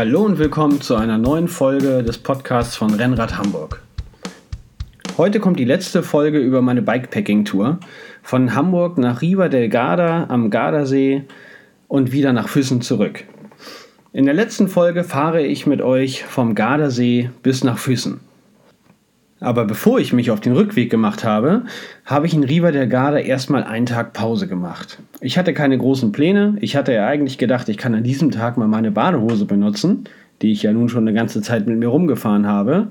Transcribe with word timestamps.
Hallo 0.00 0.22
und 0.22 0.38
willkommen 0.38 0.80
zu 0.80 0.96
einer 0.96 1.18
neuen 1.18 1.46
Folge 1.46 2.02
des 2.02 2.16
Podcasts 2.16 2.74
von 2.74 2.94
Rennrad 2.94 3.36
Hamburg. 3.36 3.82
Heute 5.18 5.40
kommt 5.40 5.58
die 5.58 5.66
letzte 5.66 6.02
Folge 6.02 6.38
über 6.38 6.62
meine 6.62 6.80
Bikepacking-Tour 6.80 7.78
von 8.22 8.54
Hamburg 8.54 8.96
nach 8.96 9.20
Riva 9.20 9.50
del 9.50 9.68
Garda 9.68 10.24
am 10.30 10.48
Gardasee 10.48 11.24
und 11.86 12.12
wieder 12.12 12.32
nach 12.32 12.48
Füssen 12.48 12.80
zurück. 12.80 13.24
In 14.14 14.24
der 14.24 14.32
letzten 14.32 14.68
Folge 14.68 15.04
fahre 15.04 15.42
ich 15.42 15.66
mit 15.66 15.82
euch 15.82 16.24
vom 16.24 16.54
Gardasee 16.54 17.28
bis 17.42 17.62
nach 17.62 17.76
Füssen. 17.76 18.20
Aber 19.40 19.64
bevor 19.64 19.98
ich 19.98 20.12
mich 20.12 20.30
auf 20.30 20.40
den 20.40 20.52
Rückweg 20.52 20.90
gemacht 20.90 21.24
habe, 21.24 21.64
habe 22.04 22.26
ich 22.26 22.34
in 22.34 22.44
Riva 22.44 22.72
del 22.72 22.86
Garda 22.86 23.18
erstmal 23.18 23.64
einen 23.64 23.86
Tag 23.86 24.12
Pause 24.12 24.46
gemacht. 24.46 24.98
Ich 25.22 25.38
hatte 25.38 25.54
keine 25.54 25.78
großen 25.78 26.12
Pläne. 26.12 26.58
Ich 26.60 26.76
hatte 26.76 26.92
ja 26.92 27.06
eigentlich 27.06 27.38
gedacht, 27.38 27.70
ich 27.70 27.78
kann 27.78 27.94
an 27.94 28.04
diesem 28.04 28.30
Tag 28.30 28.58
mal 28.58 28.68
meine 28.68 28.90
Badehose 28.90 29.46
benutzen, 29.46 30.04
die 30.42 30.52
ich 30.52 30.62
ja 30.62 30.72
nun 30.72 30.90
schon 30.90 31.08
eine 31.08 31.16
ganze 31.16 31.40
Zeit 31.40 31.66
mit 31.66 31.78
mir 31.78 31.88
rumgefahren 31.88 32.46
habe. 32.46 32.88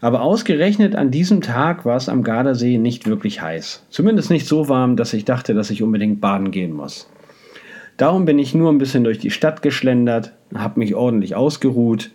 Aber 0.00 0.22
ausgerechnet 0.22 0.94
an 0.94 1.10
diesem 1.10 1.40
Tag 1.40 1.84
war 1.84 1.96
es 1.96 2.08
am 2.08 2.22
Gardasee 2.22 2.78
nicht 2.78 3.08
wirklich 3.08 3.42
heiß. 3.42 3.84
Zumindest 3.90 4.30
nicht 4.30 4.46
so 4.46 4.68
warm, 4.68 4.94
dass 4.94 5.12
ich 5.12 5.24
dachte, 5.24 5.52
dass 5.52 5.70
ich 5.70 5.82
unbedingt 5.82 6.20
baden 6.20 6.52
gehen 6.52 6.72
muss. 6.72 7.10
Darum 7.96 8.24
bin 8.24 8.38
ich 8.38 8.54
nur 8.54 8.70
ein 8.70 8.78
bisschen 8.78 9.02
durch 9.02 9.18
die 9.18 9.32
Stadt 9.32 9.60
geschlendert, 9.62 10.32
habe 10.54 10.78
mich 10.78 10.94
ordentlich 10.94 11.34
ausgeruht 11.34 12.12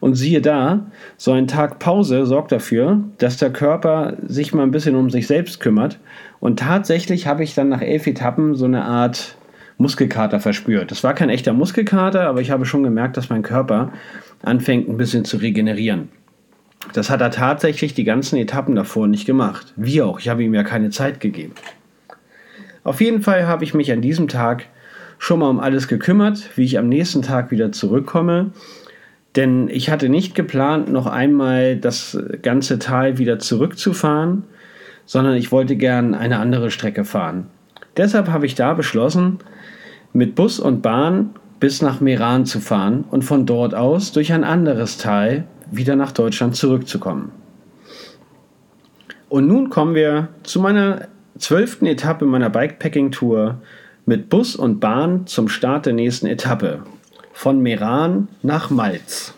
und 0.00 0.14
siehe 0.14 0.40
da, 0.40 0.86
so 1.16 1.32
ein 1.32 1.46
Tag 1.46 1.78
Pause 1.78 2.26
sorgt 2.26 2.52
dafür, 2.52 3.00
dass 3.18 3.36
der 3.36 3.50
Körper 3.52 4.16
sich 4.26 4.52
mal 4.52 4.62
ein 4.62 4.70
bisschen 4.70 4.96
um 4.96 5.10
sich 5.10 5.26
selbst 5.26 5.60
kümmert. 5.60 5.98
Und 6.40 6.58
tatsächlich 6.58 7.26
habe 7.26 7.44
ich 7.44 7.54
dann 7.54 7.68
nach 7.68 7.82
elf 7.82 8.06
Etappen 8.06 8.54
so 8.54 8.64
eine 8.64 8.84
Art 8.84 9.36
Muskelkater 9.76 10.40
verspürt. 10.40 10.90
Das 10.90 11.04
war 11.04 11.14
kein 11.14 11.30
echter 11.30 11.52
Muskelkater, 11.52 12.22
aber 12.28 12.40
ich 12.40 12.50
habe 12.50 12.66
schon 12.66 12.82
gemerkt, 12.82 13.16
dass 13.16 13.30
mein 13.30 13.42
Körper 13.42 13.92
anfängt 14.42 14.88
ein 14.88 14.96
bisschen 14.96 15.24
zu 15.24 15.36
regenerieren. 15.36 16.08
Das 16.94 17.10
hat 17.10 17.20
er 17.20 17.30
tatsächlich 17.30 17.94
die 17.94 18.04
ganzen 18.04 18.36
Etappen 18.36 18.74
davor 18.74 19.06
nicht 19.06 19.26
gemacht. 19.26 19.72
Wie 19.76 20.02
auch, 20.02 20.18
ich 20.18 20.28
habe 20.28 20.42
ihm 20.42 20.54
ja 20.54 20.62
keine 20.62 20.90
Zeit 20.90 21.20
gegeben. 21.20 21.54
Auf 22.84 23.00
jeden 23.00 23.20
Fall 23.22 23.46
habe 23.46 23.64
ich 23.64 23.74
mich 23.74 23.92
an 23.92 24.00
diesem 24.00 24.28
Tag 24.28 24.66
schon 25.18 25.40
mal 25.40 25.50
um 25.50 25.60
alles 25.60 25.88
gekümmert, 25.88 26.48
wie 26.56 26.64
ich 26.64 26.78
am 26.78 26.88
nächsten 26.88 27.20
Tag 27.20 27.50
wieder 27.50 27.72
zurückkomme 27.72 28.52
denn 29.36 29.68
ich 29.68 29.90
hatte 29.90 30.08
nicht 30.08 30.34
geplant, 30.34 30.90
noch 30.90 31.06
einmal 31.06 31.76
das 31.76 32.18
ganze 32.42 32.78
Tal 32.78 33.18
wieder 33.18 33.38
zurückzufahren, 33.38 34.44
sondern 35.06 35.36
ich 35.36 35.52
wollte 35.52 35.76
gern 35.76 36.14
eine 36.14 36.38
andere 36.38 36.70
Strecke 36.70 37.04
fahren. 37.04 37.46
Deshalb 37.96 38.28
habe 38.28 38.46
ich 38.46 38.54
da 38.54 38.74
beschlossen, 38.74 39.38
mit 40.12 40.34
Bus 40.34 40.58
und 40.58 40.82
Bahn 40.82 41.30
bis 41.60 41.82
nach 41.82 42.00
Meran 42.00 42.46
zu 42.46 42.60
fahren 42.60 43.04
und 43.10 43.22
von 43.22 43.46
dort 43.46 43.74
aus 43.74 44.12
durch 44.12 44.32
ein 44.32 44.44
anderes 44.44 44.98
Tal 44.98 45.44
wieder 45.70 45.94
nach 45.94 46.12
Deutschland 46.12 46.56
zurückzukommen. 46.56 47.30
Und 49.28 49.46
nun 49.46 49.70
kommen 49.70 49.94
wir 49.94 50.28
zu 50.42 50.60
meiner 50.60 51.06
zwölften 51.38 51.86
Etappe 51.86 52.24
meiner 52.24 52.50
Bikepacking-Tour 52.50 53.60
mit 54.06 54.28
Bus 54.28 54.56
und 54.56 54.80
Bahn 54.80 55.26
zum 55.26 55.48
Start 55.48 55.86
der 55.86 55.92
nächsten 55.92 56.26
Etappe 56.26 56.82
von 57.40 57.62
Meran 57.62 58.28
nach 58.42 58.68
Malz. 58.68 59.32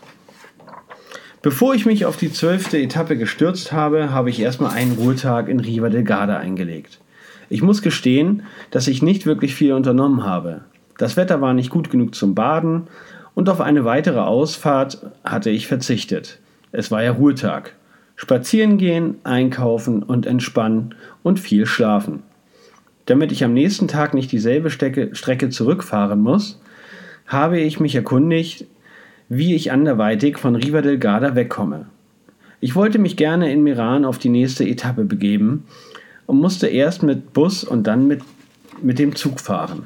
Bevor 1.41 1.73
ich 1.73 1.87
mich 1.87 2.05
auf 2.05 2.17
die 2.17 2.33
zwölfte 2.33 2.77
Etappe 2.77 3.17
gestürzt 3.17 3.71
habe, 3.71 4.11
habe 4.11 4.29
ich 4.29 4.41
erstmal 4.41 4.73
einen 4.73 4.97
Ruhetag 4.97 5.49
in 5.49 5.61
Riva 5.61 5.89
del 5.89 6.03
Garda 6.03 6.39
eingelegt. 6.39 6.99
Ich 7.49 7.63
muss 7.63 7.81
gestehen, 7.81 8.43
dass 8.73 8.89
ich 8.89 9.03
nicht 9.03 9.25
wirklich 9.25 9.55
viel 9.55 9.73
unternommen 9.73 10.25
habe. 10.25 10.63
Das 10.99 11.17
Wetter 11.17 11.41
war 11.41 11.55
nicht 11.55 11.71
gut 11.71 11.91
genug 11.91 12.17
zum 12.17 12.35
Baden 12.35 12.89
und 13.37 13.49
auf 13.49 13.61
eine 13.61 13.85
weitere 13.85 14.19
Ausfahrt 14.19 15.07
hatte 15.23 15.51
ich 15.51 15.69
verzichtet. 15.69 16.41
Es 16.73 16.91
war 16.91 17.05
ja 17.05 17.13
Ruhetag. 17.13 17.77
Spazieren 18.17 18.79
gehen, 18.79 19.19
einkaufen 19.23 20.03
und 20.03 20.27
entspannen 20.27 20.97
und 21.23 21.39
viel 21.39 21.67
schlafen. 21.67 22.25
Damit 23.07 23.31
ich 23.31 23.45
am 23.45 23.55
nächsten 23.55 23.87
Tag 23.87 24.13
nicht 24.13 24.33
dieselbe 24.33 24.71
Strecke 24.71 25.51
zurückfahren 25.51 26.21
muss, 26.21 26.61
habe 27.27 27.61
ich 27.61 27.81
mich 27.81 27.95
erkundigt, 27.95 28.67
wie 29.29 29.55
ich 29.55 29.73
anderweitig 29.73 30.39
von 30.39 30.57
Riva 30.57 30.83
del 30.83 30.99
Garda 30.99 31.35
wegkomme. 31.35 31.87
Ich 32.61 32.75
wollte 32.75 32.99
mich 32.99 33.17
gerne 33.17 33.53
in 33.53 33.63
Meran 33.63 34.05
auf 34.05 34.19
die 34.19 34.29
nächste 34.29 34.65
Etappe 34.65 35.05
begeben 35.05 35.65
und 36.27 36.41
musste 36.41 36.69
erst 36.69 37.03
mit 37.03 37.33
Bus 37.33 37.65
und 37.65 37.87
dann 37.87 38.07
mit, 38.07 38.23
mit 38.81 38.99
dem 38.99 39.17
Zug 39.17 39.41
fahren. 39.41 39.85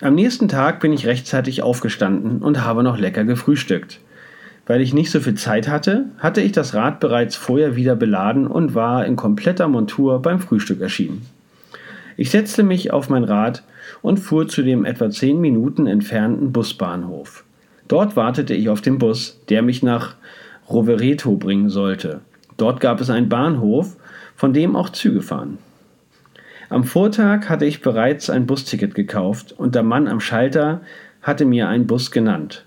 Am 0.00 0.16
nächsten 0.16 0.48
Tag 0.48 0.80
bin 0.80 0.92
ich 0.92 1.06
rechtzeitig 1.06 1.62
aufgestanden 1.62 2.42
und 2.42 2.64
habe 2.64 2.82
noch 2.82 2.98
lecker 2.98 3.24
gefrühstückt. 3.24 4.00
Weil 4.66 4.80
ich 4.80 4.94
nicht 4.94 5.10
so 5.10 5.20
viel 5.20 5.34
Zeit 5.34 5.68
hatte, 5.68 6.06
hatte 6.18 6.40
ich 6.40 6.52
das 6.52 6.74
Rad 6.74 6.98
bereits 6.98 7.36
vorher 7.36 7.76
wieder 7.76 7.94
beladen 7.94 8.46
und 8.46 8.74
war 8.74 9.06
in 9.06 9.16
kompletter 9.16 9.68
Montur 9.68 10.22
beim 10.22 10.40
Frühstück 10.40 10.80
erschienen. 10.80 11.22
Ich 12.16 12.30
setzte 12.30 12.62
mich 12.62 12.92
auf 12.92 13.08
mein 13.08 13.24
Rad 13.24 13.62
und 14.00 14.18
fuhr 14.18 14.48
zu 14.48 14.62
dem 14.62 14.84
etwa 14.84 15.10
zehn 15.10 15.40
Minuten 15.40 15.86
entfernten 15.86 16.52
Busbahnhof. 16.52 17.44
Dort 17.88 18.16
wartete 18.16 18.54
ich 18.54 18.68
auf 18.68 18.80
den 18.80 18.98
Bus, 18.98 19.40
der 19.48 19.62
mich 19.62 19.82
nach 19.82 20.16
Rovereto 20.68 21.36
bringen 21.36 21.68
sollte. 21.68 22.20
Dort 22.56 22.80
gab 22.80 23.00
es 23.00 23.10
einen 23.10 23.28
Bahnhof, 23.28 23.96
von 24.36 24.52
dem 24.52 24.76
auch 24.76 24.90
Züge 24.90 25.22
fahren. 25.22 25.58
Am 26.68 26.84
Vortag 26.84 27.48
hatte 27.48 27.66
ich 27.66 27.82
bereits 27.82 28.30
ein 28.30 28.46
Busticket 28.46 28.94
gekauft 28.94 29.52
und 29.52 29.74
der 29.74 29.82
Mann 29.82 30.08
am 30.08 30.20
Schalter 30.20 30.80
hatte 31.20 31.44
mir 31.44 31.68
einen 31.68 31.86
Bus 31.86 32.10
genannt. 32.10 32.64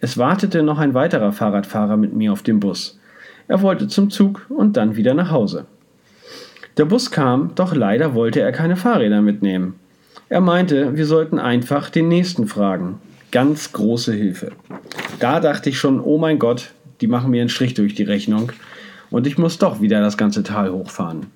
Es 0.00 0.16
wartete 0.18 0.62
noch 0.62 0.78
ein 0.78 0.94
weiterer 0.94 1.32
Fahrradfahrer 1.32 1.96
mit 1.96 2.14
mir 2.14 2.32
auf 2.32 2.42
dem 2.42 2.60
Bus. 2.60 3.00
Er 3.48 3.62
wollte 3.62 3.88
zum 3.88 4.10
Zug 4.10 4.46
und 4.48 4.76
dann 4.76 4.96
wieder 4.96 5.14
nach 5.14 5.30
Hause. 5.30 5.66
Der 6.78 6.86
Bus 6.86 7.10
kam, 7.10 7.54
doch 7.54 7.74
leider 7.74 8.14
wollte 8.14 8.40
er 8.40 8.52
keine 8.52 8.76
Fahrräder 8.76 9.20
mitnehmen. 9.20 9.74
Er 10.30 10.40
meinte, 10.40 10.96
wir 10.96 11.04
sollten 11.04 11.38
einfach 11.38 11.90
den 11.90 12.08
nächsten 12.08 12.46
fragen. 12.46 12.98
Ganz 13.30 13.72
große 13.72 14.12
Hilfe. 14.12 14.52
Da 15.20 15.40
dachte 15.40 15.68
ich 15.68 15.78
schon, 15.78 16.00
oh 16.00 16.16
mein 16.16 16.38
Gott, 16.38 16.72
die 17.02 17.06
machen 17.06 17.30
mir 17.30 17.42
einen 17.42 17.50
Strich 17.50 17.74
durch 17.74 17.94
die 17.94 18.04
Rechnung 18.04 18.52
und 19.10 19.26
ich 19.26 19.36
muss 19.36 19.58
doch 19.58 19.82
wieder 19.82 20.00
das 20.00 20.16
ganze 20.16 20.42
Tal 20.42 20.72
hochfahren. 20.72 21.26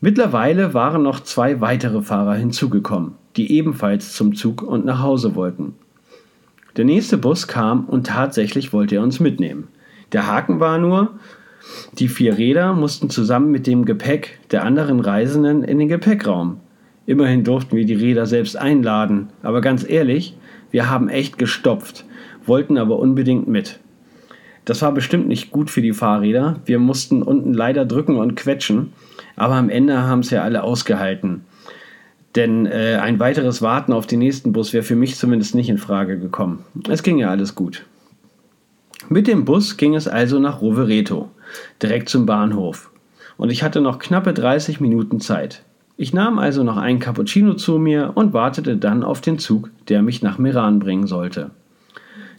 Mittlerweile 0.00 0.74
waren 0.74 1.02
noch 1.02 1.20
zwei 1.20 1.60
weitere 1.60 2.02
Fahrer 2.02 2.34
hinzugekommen, 2.34 3.12
die 3.36 3.52
ebenfalls 3.52 4.14
zum 4.14 4.34
Zug 4.34 4.62
und 4.62 4.84
nach 4.84 5.00
Hause 5.00 5.34
wollten. 5.36 5.74
Der 6.76 6.84
nächste 6.84 7.18
Bus 7.18 7.46
kam 7.46 7.84
und 7.84 8.06
tatsächlich 8.06 8.72
wollte 8.72 8.96
er 8.96 9.02
uns 9.02 9.20
mitnehmen. 9.20 9.68
Der 10.12 10.26
Haken 10.26 10.58
war 10.58 10.78
nur, 10.78 11.12
die 11.98 12.08
vier 12.08 12.38
Räder 12.38 12.72
mussten 12.74 13.10
zusammen 13.10 13.50
mit 13.50 13.66
dem 13.66 13.84
Gepäck 13.84 14.38
der 14.50 14.64
anderen 14.64 15.00
Reisenden 15.00 15.62
in 15.62 15.78
den 15.78 15.88
Gepäckraum. 15.88 16.60
Immerhin 17.06 17.44
durften 17.44 17.76
wir 17.76 17.84
die 17.84 17.94
Räder 17.94 18.26
selbst 18.26 18.56
einladen, 18.56 19.28
aber 19.42 19.60
ganz 19.60 19.88
ehrlich, 19.88 20.36
wir 20.70 20.88
haben 20.88 21.08
echt 21.08 21.38
gestopft, 21.38 22.04
wollten 22.46 22.78
aber 22.78 22.98
unbedingt 22.98 23.48
mit. 23.48 23.80
Das 24.64 24.82
war 24.82 24.92
bestimmt 24.92 25.26
nicht 25.26 25.50
gut 25.50 25.70
für 25.70 25.82
die 25.82 25.92
Fahrräder. 25.92 26.60
Wir 26.66 26.78
mussten 26.78 27.22
unten 27.22 27.54
leider 27.54 27.84
drücken 27.84 28.16
und 28.16 28.36
quetschen, 28.36 28.92
aber 29.34 29.54
am 29.54 29.70
Ende 29.70 30.02
haben 30.02 30.20
es 30.20 30.30
ja 30.30 30.42
alle 30.42 30.62
ausgehalten. 30.62 31.44
Denn 32.36 32.66
äh, 32.66 32.98
ein 33.02 33.18
weiteres 33.18 33.62
Warten 33.62 33.92
auf 33.92 34.06
den 34.06 34.20
nächsten 34.20 34.52
Bus 34.52 34.72
wäre 34.72 34.84
für 34.84 34.94
mich 34.94 35.16
zumindest 35.16 35.54
nicht 35.54 35.68
in 35.68 35.78
Frage 35.78 36.18
gekommen. 36.18 36.64
Es 36.88 37.02
ging 37.02 37.18
ja 37.18 37.30
alles 37.30 37.54
gut. 37.54 37.84
Mit 39.08 39.26
dem 39.26 39.44
Bus 39.44 39.76
ging 39.76 39.96
es 39.96 40.06
also 40.06 40.38
nach 40.38 40.60
Rovereto, 40.60 41.30
direkt 41.82 42.08
zum 42.08 42.26
Bahnhof. 42.26 42.90
Und 43.36 43.50
ich 43.50 43.62
hatte 43.62 43.80
noch 43.80 43.98
knappe 43.98 44.34
30 44.34 44.80
Minuten 44.80 45.20
Zeit. 45.20 45.62
Ich 45.96 46.12
nahm 46.12 46.38
also 46.38 46.64
noch 46.64 46.76
einen 46.76 46.98
Cappuccino 46.98 47.54
zu 47.54 47.78
mir 47.78 48.12
und 48.14 48.32
wartete 48.32 48.76
dann 48.76 49.02
auf 49.02 49.20
den 49.20 49.38
Zug, 49.38 49.70
der 49.88 50.02
mich 50.02 50.22
nach 50.22 50.38
Meran 50.38 50.78
bringen 50.78 51.06
sollte. 51.06 51.50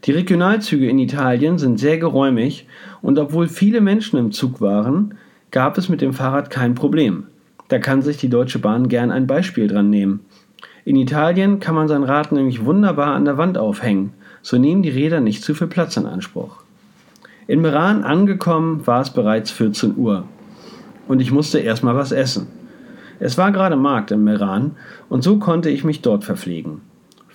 Die 0.06 0.12
Regionalzüge 0.12 0.90
in 0.90 0.98
Italien 0.98 1.60
sind 1.60 1.80
sehr 1.80 1.98
geräumig 1.98 2.68
und 3.02 3.20
obwohl 3.20 3.48
viele 3.48 3.82
Menschen 3.82 4.18
im 4.18 4.32
Zug 4.32 4.62
waren, 4.62 5.16
gab 5.52 5.78
es 5.78 5.90
mit 5.90 6.02
dem 6.02 6.14
Fahrrad 6.14 6.50
kein 6.50 6.74
Problem. 6.74 7.26
Da 7.68 7.78
kann 7.78 8.02
sich 8.02 8.18
die 8.18 8.30
Deutsche 8.30 8.60
Bahn 8.60 8.88
gern 8.88 9.12
ein 9.12 9.28
Beispiel 9.28 9.68
dran 9.68 9.90
nehmen. 9.90 10.22
In 10.86 10.96
Italien 10.96 11.60
kann 11.60 11.76
man 11.76 11.88
sein 11.88 12.04
Rad 12.04 12.32
nämlich 12.32 12.66
wunderbar 12.66 13.14
an 13.14 13.26
der 13.26 13.38
Wand 13.38 13.58
aufhängen 13.58 14.14
so 14.42 14.58
nehmen 14.58 14.82
die 14.82 14.90
Räder 14.90 15.20
nicht 15.20 15.44
zu 15.44 15.54
viel 15.54 15.68
Platz 15.68 15.98
in 15.98 16.06
Anspruch. 16.06 16.61
In 17.48 17.62
Meran 17.62 18.04
angekommen 18.04 18.86
war 18.86 19.02
es 19.02 19.10
bereits 19.10 19.52
14 19.52 19.98
Uhr 19.98 20.26
und 21.08 21.22
ich 21.22 21.32
musste 21.32 21.60
erstmal 21.60 21.96
was 21.96 22.12
essen. 22.12 22.48
Es 23.20 23.38
war 23.38 23.52
gerade 23.52 23.76
Markt 23.76 24.12
in 24.12 24.24
Meran 24.24 24.72
und 25.10 25.24
so 25.24 25.38
konnte 25.38 25.70
ich 25.70 25.84
mich 25.84 26.02
dort 26.02 26.24
verpflegen. 26.24 26.82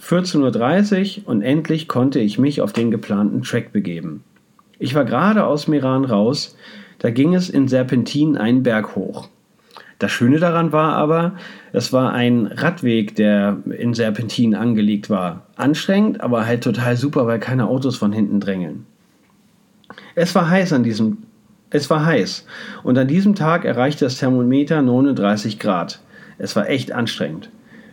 14.30 0.00 1.18
Uhr 1.18 1.28
und 1.28 1.42
endlich 1.42 1.88
konnte 1.88 2.20
ich 2.20 2.38
mich 2.38 2.60
auf 2.60 2.72
den 2.72 2.90
geplanten 2.90 3.42
Track 3.42 3.72
begeben. 3.72 4.22
Ich 4.78 4.94
war 4.94 5.04
gerade 5.04 5.44
aus 5.44 5.68
Meran 5.68 6.04
raus, 6.04 6.56
da 6.98 7.10
ging 7.10 7.34
es 7.34 7.50
in 7.50 7.66
Serpentin 7.66 8.36
einen 8.36 8.62
Berg 8.62 8.94
hoch. 8.94 9.28
Das 9.98 10.12
Schöne 10.12 10.38
daran 10.38 10.72
war 10.72 10.94
aber, 10.94 11.32
es 11.72 11.92
war 11.92 12.12
ein 12.12 12.46
Radweg, 12.46 13.16
der 13.16 13.58
in 13.78 13.94
Serpentinen 13.94 14.54
angelegt 14.54 15.08
war. 15.08 15.46
Anstrengend, 15.56 16.20
aber 16.20 16.46
halt 16.46 16.62
total 16.62 16.96
super, 16.96 17.26
weil 17.26 17.38
keine 17.38 17.66
Autos 17.66 17.96
von 17.96 18.12
hinten 18.12 18.38
drängeln. 18.38 18.86
Es 20.18 20.34
war 20.34 20.48
heiß 20.48 20.72
an 20.72 20.82
diesem 20.82 21.18
es 21.68 21.90
war 21.90 22.06
heiß 22.06 22.46
und 22.84 22.96
an 22.96 23.06
diesem 23.06 23.34
Tag 23.34 23.64
erreichte 23.66 24.06
das 24.06 24.16
Thermometer 24.16 24.80
39 24.80 25.58
Grad. 25.58 26.00
Es 26.38 26.56
war 26.56 26.70
echt 26.70 26.92
anstrengend. 26.92 27.50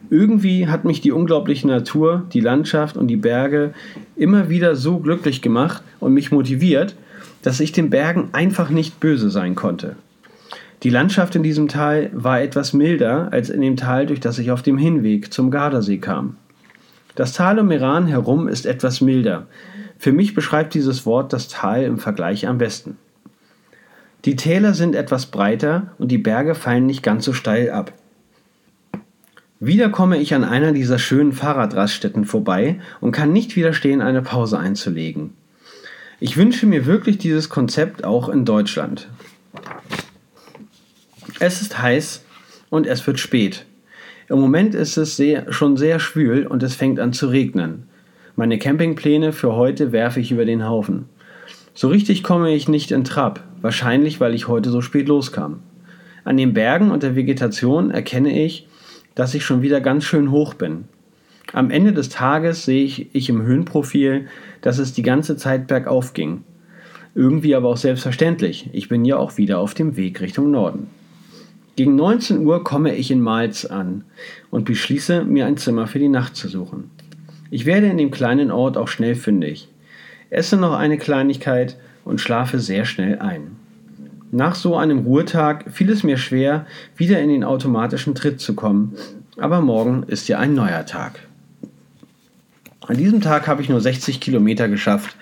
Irgendwie 0.10 0.68
hat 0.68 0.86
mich 0.86 1.02
die 1.02 1.12
unglaubliche 1.12 1.68
Natur, 1.68 2.24
die 2.32 2.40
Landschaft 2.40 2.96
und 2.96 3.08
die 3.08 3.18
Berge 3.18 3.74
immer 4.16 4.48
wieder 4.48 4.76
so 4.76 5.00
glücklich 5.00 5.42
gemacht 5.42 5.84
und 6.00 6.14
mich 6.14 6.32
motiviert, 6.32 6.96
dass 7.42 7.60
ich 7.60 7.74
den 7.74 7.90
Bergen 7.90 8.30
einfach 8.32 8.70
nicht 8.70 9.02
böse 9.02 9.30
sein 9.30 9.56
konnte. 9.56 9.98
Die 10.84 10.92
Landschaft 10.92 11.36
in 11.36 11.44
diesem 11.44 11.68
Tal 11.68 12.10
war 12.14 12.42
etwas 12.42 12.72
milder 12.72 13.34
als 13.34 13.50
in 13.50 13.60
dem 13.60 13.76
Tal, 13.76 14.06
durch 14.06 14.22
das 14.22 14.40
ich 14.40 14.52
auf 14.52 14.62
dem 14.62 14.78
Hinweg 14.78 15.34
zum 15.34 15.52
Gardasee 15.52 15.98
kam. 15.98 16.38
Das 17.16 17.34
Tal 17.34 17.60
um 17.60 17.68
Meran 17.68 18.08
herum 18.08 18.48
ist 18.48 18.66
etwas 18.66 19.02
milder. 19.02 19.48
Für 20.04 20.12
mich 20.12 20.34
beschreibt 20.34 20.74
dieses 20.74 21.06
Wort 21.06 21.32
das 21.32 21.48
Tal 21.48 21.84
im 21.84 21.98
Vergleich 21.98 22.46
am 22.46 22.58
besten. 22.58 22.98
Die 24.26 24.36
Täler 24.36 24.74
sind 24.74 24.96
etwas 24.96 25.28
breiter 25.28 25.94
und 25.98 26.10
die 26.10 26.18
Berge 26.18 26.56
fallen 26.56 26.86
nicht 26.86 27.04
ganz 27.04 27.24
so 27.24 27.32
steil 27.32 27.70
ab. 27.70 27.94
Wieder 29.62 29.88
komme 29.88 30.18
ich 30.18 30.34
an 30.34 30.44
einer 30.44 30.74
dieser 30.74 31.00
schönen 31.00 31.32
Fahrradraststätten 31.32 32.26
vorbei 32.26 32.82
und 33.00 33.14
kann 33.14 33.32
nicht 33.32 33.56
widerstehen, 33.56 34.02
eine 34.02 34.22
Pause 34.22 34.60
einzulegen. 34.60 35.36
Ich 36.20 36.36
wünsche 36.36 36.66
mir 36.66 36.86
wirklich 36.86 37.18
dieses 37.18 37.48
Konzept 37.48 38.04
auch 38.04 38.28
in 38.28 38.44
Deutschland. 38.44 39.08
Es 41.40 41.62
ist 41.62 41.82
heiß 41.82 42.26
und 42.70 42.88
es 42.88 43.08
wird 43.08 43.22
spät. 43.22 43.66
Im 44.28 44.42
Moment 44.42 44.76
ist 44.76 44.98
es 44.98 45.16
sehr, 45.16 45.54
schon 45.54 45.78
sehr 45.78 46.02
schwül 46.02 46.46
und 46.46 46.62
es 46.62 46.76
fängt 46.76 47.00
an 47.00 47.14
zu 47.14 47.28
regnen. 47.28 47.88
Meine 48.36 48.58
Campingpläne 48.58 49.32
für 49.32 49.56
heute 49.56 49.92
werfe 49.92 50.20
ich 50.20 50.32
über 50.32 50.44
den 50.44 50.68
Haufen. 50.68 51.06
So 51.76 51.90
richtig 51.90 52.24
komme 52.24 52.52
ich 52.52 52.68
nicht 52.68 52.92
in 52.92 53.04
Trab, 53.04 53.44
wahrscheinlich 53.62 54.20
weil 54.20 54.34
ich 54.34 54.48
heute 54.48 54.72
so 54.72 54.82
spät 54.82 55.08
loskam. 55.08 55.60
An 56.24 56.38
den 56.38 56.54
Bergen 56.54 56.90
und 56.90 57.04
der 57.04 57.16
Vegetation 57.16 57.92
erkenne 57.92 58.44
ich, 58.44 58.68
dass 59.14 59.36
ich 59.36 59.46
schon 59.46 59.62
wieder 59.62 59.82
ganz 59.82 60.06
schön 60.06 60.32
hoch 60.32 60.56
bin. 60.56 60.86
Am 61.52 61.70
Ende 61.70 61.94
des 61.94 62.10
Tages 62.10 62.66
sehe 62.66 62.84
ich, 62.84 63.14
ich 63.14 63.30
im 63.30 63.44
Höhenprofil, 63.44 64.26
dass 64.62 64.80
es 64.80 64.94
die 64.94 65.04
ganze 65.04 65.38
Zeit 65.38 65.68
bergauf 65.68 66.14
ging. 66.14 66.42
Irgendwie 67.14 67.54
aber 67.54 67.70
auch 67.70 67.78
selbstverständlich, 67.78 68.68
ich 68.74 68.90
bin 68.90 69.06
ja 69.06 69.18
auch 69.18 69.38
wieder 69.38 69.60
auf 69.60 69.76
dem 69.76 69.96
Weg 69.96 70.22
Richtung 70.22 70.50
Norden. 70.50 70.88
Gegen 71.76 71.96
19 71.96 72.44
Uhr 72.44 72.64
komme 72.64 72.96
ich 72.96 73.12
in 73.12 73.22
Malz 73.22 73.66
an 73.66 74.06
und 74.50 74.66
beschließe, 74.66 75.24
mir 75.24 75.46
ein 75.46 75.58
Zimmer 75.58 75.86
für 75.86 76.00
die 76.00 76.10
Nacht 76.10 76.36
zu 76.36 76.48
suchen. 76.48 76.90
Ich 77.54 77.68
werde 77.68 77.86
in 77.86 78.00
dem 78.00 78.10
kleinen 78.10 78.50
Ort 78.50 78.78
auch 78.78 78.88
schnell 78.88 79.14
fündig, 79.14 79.68
esse 80.32 80.58
noch 80.58 80.74
eine 80.74 80.98
Kleinigkeit 80.98 81.78
und 82.04 82.20
schlafe 82.20 82.58
sehr 82.58 82.84
schnell 82.84 83.20
ein. 83.20 83.58
Nach 84.32 84.56
so 84.56 84.76
einem 84.76 85.06
Ruhetag 85.06 85.66
fiel 85.72 85.92
es 85.92 86.02
mir 86.02 86.18
schwer, 86.18 86.66
wieder 86.98 87.20
in 87.20 87.30
den 87.30 87.44
automatischen 87.44 88.16
Tritt 88.16 88.42
zu 88.42 88.56
kommen, 88.56 88.96
aber 89.38 89.62
morgen 89.62 90.02
ist 90.08 90.28
ja 90.28 90.40
ein 90.40 90.56
neuer 90.56 90.88
Tag. 90.88 91.20
An 92.88 92.98
diesem 92.98 93.22
Tag 93.22 93.46
habe 93.46 93.62
ich 93.62 93.70
nur 93.70 93.82
60 93.82 94.20
Kilometer 94.20 94.68
geschafft, 94.68 95.16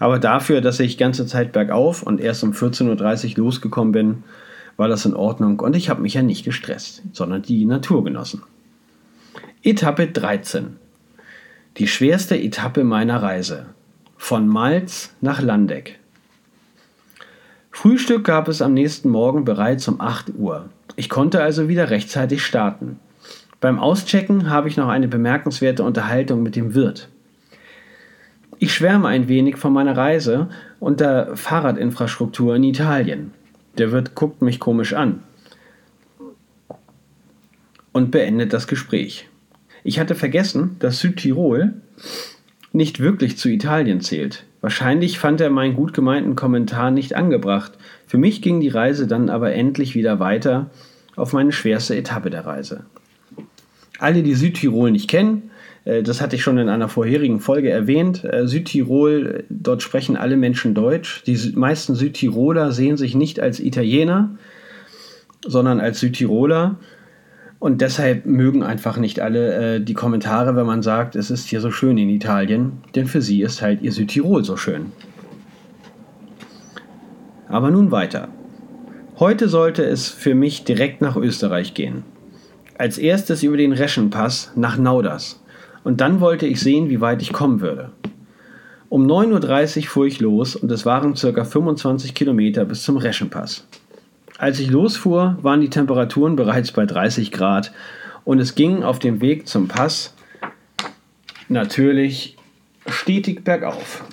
aber 0.00 0.18
dafür, 0.18 0.60
dass 0.60 0.80
ich 0.80 0.98
ganze 0.98 1.26
Zeit 1.26 1.52
bergauf 1.52 2.02
und 2.02 2.20
erst 2.20 2.42
um 2.42 2.54
14.30 2.54 3.38
Uhr 3.38 3.44
losgekommen 3.44 3.92
bin, 3.92 4.24
war 4.76 4.88
das 4.88 5.06
in 5.06 5.14
Ordnung 5.14 5.60
und 5.60 5.76
ich 5.76 5.90
habe 5.90 6.02
mich 6.02 6.14
ja 6.14 6.22
nicht 6.22 6.44
gestresst, 6.44 7.02
sondern 7.12 7.42
die 7.42 7.64
Natur 7.66 8.02
genossen. 8.02 8.42
Etappe 9.62 10.08
13. 10.08 10.87
Die 11.78 11.86
schwerste 11.86 12.36
Etappe 12.36 12.82
meiner 12.82 13.22
Reise. 13.22 13.66
Von 14.16 14.48
Malz 14.48 15.14
nach 15.20 15.40
Landeck. 15.40 16.00
Frühstück 17.70 18.24
gab 18.24 18.48
es 18.48 18.60
am 18.60 18.74
nächsten 18.74 19.08
Morgen 19.10 19.44
bereits 19.44 19.86
um 19.86 20.00
8 20.00 20.34
Uhr. 20.36 20.70
Ich 20.96 21.08
konnte 21.08 21.40
also 21.40 21.68
wieder 21.68 21.90
rechtzeitig 21.90 22.44
starten. 22.44 22.98
Beim 23.60 23.78
Auschecken 23.78 24.50
habe 24.50 24.66
ich 24.66 24.76
noch 24.76 24.88
eine 24.88 25.06
bemerkenswerte 25.06 25.84
Unterhaltung 25.84 26.42
mit 26.42 26.56
dem 26.56 26.74
Wirt. 26.74 27.08
Ich 28.58 28.74
schwärme 28.74 29.06
ein 29.06 29.28
wenig 29.28 29.56
von 29.56 29.72
meiner 29.72 29.96
Reise 29.96 30.48
und 30.80 30.98
der 30.98 31.36
Fahrradinfrastruktur 31.36 32.56
in 32.56 32.64
Italien. 32.64 33.32
Der 33.76 33.92
Wirt 33.92 34.16
guckt 34.16 34.42
mich 34.42 34.58
komisch 34.58 34.94
an 34.94 35.22
und 37.92 38.10
beendet 38.10 38.52
das 38.52 38.66
Gespräch. 38.66 39.27
Ich 39.88 39.98
hatte 39.98 40.14
vergessen, 40.14 40.76
dass 40.80 40.98
Südtirol 40.98 41.72
nicht 42.74 43.00
wirklich 43.00 43.38
zu 43.38 43.48
Italien 43.48 44.02
zählt. 44.02 44.44
Wahrscheinlich 44.60 45.18
fand 45.18 45.40
er 45.40 45.48
meinen 45.48 45.74
gut 45.74 45.94
gemeinten 45.94 46.36
Kommentar 46.36 46.90
nicht 46.90 47.16
angebracht. 47.16 47.72
Für 48.06 48.18
mich 48.18 48.42
ging 48.42 48.60
die 48.60 48.68
Reise 48.68 49.06
dann 49.06 49.30
aber 49.30 49.54
endlich 49.54 49.94
wieder 49.94 50.20
weiter 50.20 50.68
auf 51.16 51.32
meine 51.32 51.52
schwerste 51.52 51.96
Etappe 51.96 52.28
der 52.28 52.44
Reise. 52.44 52.84
Alle, 53.98 54.22
die 54.22 54.34
Südtirol 54.34 54.90
nicht 54.90 55.08
kennen, 55.08 55.50
äh, 55.86 56.02
das 56.02 56.20
hatte 56.20 56.36
ich 56.36 56.42
schon 56.42 56.58
in 56.58 56.68
einer 56.68 56.90
vorherigen 56.90 57.40
Folge 57.40 57.70
erwähnt. 57.70 58.24
Äh, 58.24 58.46
Südtirol, 58.46 59.44
dort 59.48 59.82
sprechen 59.82 60.18
alle 60.18 60.36
Menschen 60.36 60.74
Deutsch. 60.74 61.22
Die 61.26 61.38
meisten 61.54 61.94
Südtiroler 61.94 62.72
sehen 62.72 62.98
sich 62.98 63.14
nicht 63.14 63.40
als 63.40 63.58
Italiener, 63.58 64.36
sondern 65.46 65.80
als 65.80 65.98
Südtiroler. 66.00 66.76
Und 67.60 67.80
deshalb 67.80 68.24
mögen 68.24 68.62
einfach 68.62 68.98
nicht 68.98 69.20
alle 69.20 69.76
äh, 69.76 69.80
die 69.80 69.94
Kommentare, 69.94 70.54
wenn 70.54 70.66
man 70.66 70.82
sagt, 70.82 71.16
es 71.16 71.30
ist 71.30 71.48
hier 71.48 71.60
so 71.60 71.70
schön 71.70 71.98
in 71.98 72.08
Italien, 72.08 72.78
denn 72.94 73.06
für 73.06 73.20
sie 73.20 73.42
ist 73.42 73.62
halt 73.62 73.82
ihr 73.82 73.92
Südtirol 73.92 74.44
so 74.44 74.56
schön. 74.56 74.92
Aber 77.48 77.70
nun 77.70 77.90
weiter. 77.90 78.28
Heute 79.18 79.48
sollte 79.48 79.82
es 79.82 80.08
für 80.08 80.36
mich 80.36 80.62
direkt 80.62 81.00
nach 81.00 81.16
Österreich 81.16 81.74
gehen. 81.74 82.04
Als 82.76 82.98
erstes 82.98 83.42
über 83.42 83.56
den 83.56 83.72
Reschenpass 83.72 84.52
nach 84.54 84.78
Nauders 84.78 85.42
und 85.82 86.00
dann 86.00 86.20
wollte 86.20 86.46
ich 86.46 86.60
sehen, 86.60 86.88
wie 86.90 87.00
weit 87.00 87.22
ich 87.22 87.32
kommen 87.32 87.60
würde. 87.60 87.90
Um 88.88 89.06
9.30 89.06 89.78
Uhr 89.78 89.82
fuhr 89.88 90.06
ich 90.06 90.20
los 90.20 90.54
und 90.54 90.70
es 90.70 90.86
waren 90.86 91.14
ca. 91.14 91.44
25 91.44 92.14
Kilometer 92.14 92.64
bis 92.64 92.84
zum 92.84 92.96
Reschenpass. 92.96 93.66
Als 94.38 94.60
ich 94.60 94.70
losfuhr, 94.70 95.36
waren 95.42 95.60
die 95.60 95.68
Temperaturen 95.68 96.36
bereits 96.36 96.70
bei 96.70 96.86
30 96.86 97.32
Grad 97.32 97.72
und 98.24 98.38
es 98.38 98.54
ging 98.54 98.84
auf 98.84 99.00
dem 99.00 99.20
Weg 99.20 99.48
zum 99.48 99.66
Pass 99.66 100.14
natürlich 101.48 102.36
stetig 102.86 103.42
bergauf. 103.42 104.04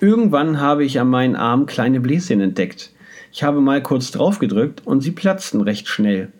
Irgendwann 0.00 0.60
habe 0.60 0.84
ich 0.84 1.00
an 1.00 1.08
meinen 1.08 1.34
Arm 1.34 1.64
kleine 1.64 2.00
Bläschen 2.00 2.42
entdeckt. 2.42 2.92
Ich 3.32 3.42
habe 3.42 3.62
mal 3.62 3.82
kurz 3.82 4.10
drauf 4.10 4.38
gedrückt 4.38 4.82
und 4.84 5.00
sie 5.00 5.12
platzten 5.12 5.62
recht 5.62 5.88
schnell. 5.88 6.30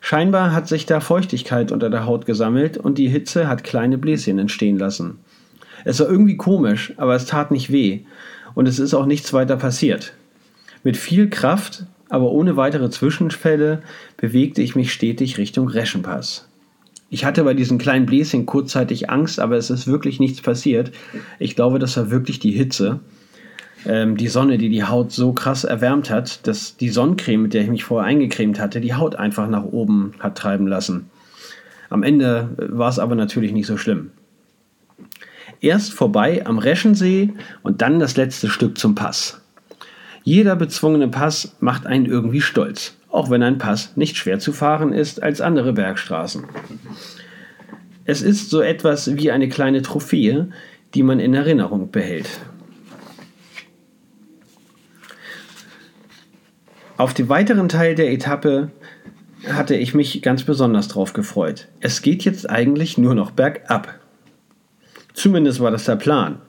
Scheinbar 0.00 0.52
hat 0.52 0.68
sich 0.68 0.86
da 0.86 1.00
Feuchtigkeit 1.00 1.72
unter 1.72 1.90
der 1.90 2.06
Haut 2.06 2.24
gesammelt 2.24 2.78
und 2.78 2.98
die 2.98 3.08
Hitze 3.08 3.48
hat 3.48 3.64
kleine 3.64 3.98
Bläschen 3.98 4.38
entstehen 4.38 4.78
lassen. 4.78 5.18
Es 5.84 5.98
war 5.98 6.08
irgendwie 6.08 6.36
komisch, 6.36 6.94
aber 6.98 7.16
es 7.16 7.26
tat 7.26 7.50
nicht 7.50 7.72
weh 7.72 8.02
und 8.54 8.68
es 8.68 8.78
ist 8.78 8.94
auch 8.94 9.06
nichts 9.06 9.32
weiter 9.32 9.56
passiert. 9.56 10.12
Mit 10.84 10.96
viel 10.96 11.28
Kraft, 11.28 11.84
aber 12.10 12.30
ohne 12.30 12.56
weitere 12.56 12.90
Zwischenfälle, 12.90 13.82
bewegte 14.18 14.60
ich 14.60 14.76
mich 14.76 14.92
stetig 14.92 15.38
Richtung 15.38 15.68
Reschenpass. 15.68 16.46
Ich 17.08 17.24
hatte 17.24 17.42
bei 17.42 17.54
diesen 17.54 17.78
kleinen 17.78 18.06
Bläschen 18.06 18.46
kurzzeitig 18.46 19.08
Angst, 19.08 19.40
aber 19.40 19.56
es 19.56 19.70
ist 19.70 19.86
wirklich 19.86 20.20
nichts 20.20 20.42
passiert. 20.42 20.92
Ich 21.38 21.56
glaube, 21.56 21.78
das 21.78 21.96
war 21.96 22.10
wirklich 22.10 22.38
die 22.38 22.52
Hitze 22.52 23.00
ähm, 23.86 24.16
die 24.16 24.28
Sonne, 24.28 24.58
die 24.58 24.68
die 24.68 24.84
Haut 24.84 25.12
so 25.12 25.32
krass 25.32 25.64
erwärmt 25.64 26.10
hat, 26.10 26.46
dass 26.46 26.76
die 26.76 26.90
Sonnencreme, 26.90 27.42
mit 27.42 27.54
der 27.54 27.62
ich 27.62 27.70
mich 27.70 27.84
vorher 27.84 28.08
eingecremt 28.08 28.60
hatte, 28.60 28.80
die 28.80 28.94
Haut 28.94 29.16
einfach 29.16 29.48
nach 29.48 29.64
oben 29.64 30.12
hat 30.18 30.36
treiben 30.36 30.66
lassen. 30.66 31.10
Am 31.88 32.02
Ende 32.02 32.50
war 32.56 32.88
es 32.88 32.98
aber 32.98 33.14
natürlich 33.14 33.52
nicht 33.52 33.66
so 33.66 33.76
schlimm. 33.76 34.10
Erst 35.60 35.92
vorbei 35.92 36.46
am 36.46 36.58
Reschensee 36.58 37.30
und 37.62 37.82
dann 37.82 37.98
das 37.98 38.16
letzte 38.16 38.48
Stück 38.48 38.78
zum 38.78 38.94
Pass. 38.94 39.39
Jeder 40.30 40.54
bezwungene 40.54 41.08
Pass 41.08 41.56
macht 41.58 41.86
einen 41.86 42.06
irgendwie 42.06 42.40
stolz, 42.40 42.96
auch 43.08 43.30
wenn 43.30 43.42
ein 43.42 43.58
Pass 43.58 43.96
nicht 43.96 44.16
schwer 44.16 44.38
zu 44.38 44.52
fahren 44.52 44.92
ist 44.92 45.20
als 45.20 45.40
andere 45.40 45.72
Bergstraßen. 45.72 46.44
Es 48.04 48.22
ist 48.22 48.48
so 48.48 48.60
etwas 48.60 49.16
wie 49.16 49.32
eine 49.32 49.48
kleine 49.48 49.82
Trophäe, 49.82 50.50
die 50.94 51.02
man 51.02 51.18
in 51.18 51.34
Erinnerung 51.34 51.90
behält. 51.90 52.28
Auf 56.96 57.12
den 57.12 57.28
weiteren 57.28 57.68
Teil 57.68 57.96
der 57.96 58.12
Etappe 58.12 58.70
hatte 59.48 59.74
ich 59.74 59.94
mich 59.94 60.22
ganz 60.22 60.44
besonders 60.44 60.86
drauf 60.86 61.12
gefreut. 61.12 61.66
Es 61.80 62.02
geht 62.02 62.24
jetzt 62.24 62.48
eigentlich 62.48 62.96
nur 62.98 63.16
noch 63.16 63.32
bergab. 63.32 63.98
Zumindest 65.12 65.58
war 65.58 65.72
das 65.72 65.86
der 65.86 65.96
Plan. 65.96 66.40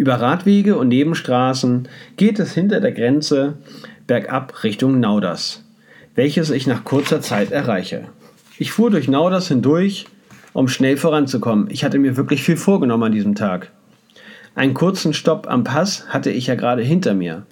Über 0.00 0.14
Radwege 0.14 0.78
und 0.78 0.88
Nebenstraßen 0.88 1.86
geht 2.16 2.38
es 2.38 2.54
hinter 2.54 2.80
der 2.80 2.92
Grenze 2.92 3.58
bergab 4.06 4.64
Richtung 4.64 4.98
Nauders. 4.98 5.62
welches 6.14 6.48
ich 6.48 6.66
nach 6.66 6.84
kurzer 6.84 7.20
Zeit 7.20 7.52
erreiche. 7.52 8.06
Ich 8.56 8.72
fuhr 8.72 8.90
durch 8.90 9.08
Nauders 9.08 9.48
hindurch, 9.48 10.06
um 10.54 10.68
schnell 10.68 10.96
voranzukommen. 10.96 11.68
Ich 11.70 11.84
hatte 11.84 11.98
mir 11.98 12.16
wirklich 12.16 12.42
viel 12.42 12.56
vorgenommen 12.56 13.02
an 13.02 13.12
diesem 13.12 13.34
Tag. 13.34 13.72
Einen 14.54 14.72
kurzen 14.72 15.12
Stopp 15.12 15.46
am 15.46 15.64
Pass 15.64 16.06
hatte 16.08 16.30
ich 16.30 16.46
ja 16.46 16.54
gerade 16.54 16.82
hinter 16.82 17.12
mir. 17.12 17.44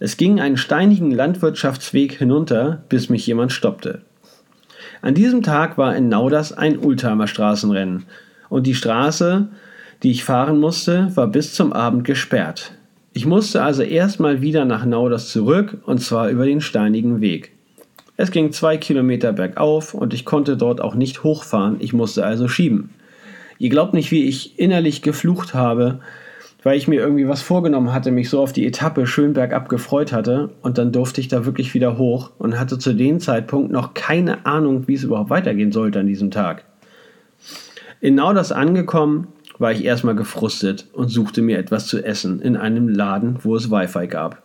Es 0.00 0.16
ging 0.16 0.40
einen 0.40 0.56
steinigen 0.56 1.10
Landwirtschaftsweg 1.10 2.14
hinunter, 2.14 2.84
bis 2.88 3.10
mich 3.10 3.26
jemand 3.26 3.52
stoppte. 3.52 4.00
An 5.02 5.12
diesem 5.12 5.42
Tag 5.42 5.76
war 5.76 5.94
in 5.94 6.08
Nauders 6.08 6.54
ein 6.54 6.78
Ultimer 6.78 7.26
Straßenrennen 7.26 8.06
und 8.48 8.66
die 8.66 8.74
Straße, 8.74 9.48
die 10.02 10.10
ich 10.10 10.24
fahren 10.24 10.58
musste, 10.58 11.10
war 11.14 11.28
bis 11.28 11.54
zum 11.54 11.72
Abend 11.72 12.04
gesperrt. 12.04 12.72
Ich 13.12 13.26
musste 13.26 13.62
also 13.62 13.82
erstmal 13.82 14.40
wieder 14.40 14.64
nach 14.64 14.84
Nauders 14.84 15.28
zurück 15.28 15.78
und 15.84 16.00
zwar 16.00 16.30
über 16.30 16.46
den 16.46 16.60
steinigen 16.60 17.20
Weg. 17.20 17.52
Es 18.16 18.30
ging 18.30 18.52
zwei 18.52 18.76
Kilometer 18.76 19.32
bergauf 19.32 19.94
und 19.94 20.14
ich 20.14 20.24
konnte 20.24 20.56
dort 20.56 20.80
auch 20.80 20.94
nicht 20.94 21.22
hochfahren, 21.22 21.76
ich 21.80 21.92
musste 21.92 22.24
also 22.24 22.48
schieben. 22.48 22.90
Ihr 23.58 23.70
glaubt 23.70 23.94
nicht, 23.94 24.10
wie 24.10 24.24
ich 24.24 24.58
innerlich 24.58 25.02
geflucht 25.02 25.54
habe, 25.54 26.00
weil 26.62 26.76
ich 26.76 26.88
mir 26.88 27.00
irgendwie 27.00 27.28
was 27.28 27.42
vorgenommen 27.42 27.92
hatte, 27.92 28.10
mich 28.10 28.30
so 28.30 28.40
auf 28.40 28.52
die 28.52 28.66
Etappe 28.66 29.06
schön 29.06 29.32
bergab 29.32 29.68
gefreut 29.68 30.12
hatte 30.12 30.50
und 30.62 30.78
dann 30.78 30.92
durfte 30.92 31.20
ich 31.20 31.28
da 31.28 31.44
wirklich 31.44 31.74
wieder 31.74 31.98
hoch 31.98 32.30
und 32.38 32.58
hatte 32.58 32.78
zu 32.78 32.92
dem 32.92 33.20
Zeitpunkt 33.20 33.72
noch 33.72 33.94
keine 33.94 34.46
Ahnung, 34.46 34.88
wie 34.88 34.94
es 34.94 35.04
überhaupt 35.04 35.30
weitergehen 35.30 35.72
sollte 35.72 36.00
an 36.00 36.06
diesem 36.06 36.30
Tag. 36.30 36.64
In 38.00 38.14
Nauders 38.14 38.52
angekommen, 38.52 39.28
war 39.58 39.72
ich 39.72 39.84
erstmal 39.84 40.14
gefrustet 40.14 40.86
und 40.92 41.08
suchte 41.08 41.42
mir 41.42 41.58
etwas 41.58 41.86
zu 41.86 42.04
essen 42.04 42.40
in 42.40 42.56
einem 42.56 42.88
Laden, 42.88 43.38
wo 43.42 43.56
es 43.56 43.70
Wi-Fi 43.70 44.06
gab. 44.06 44.42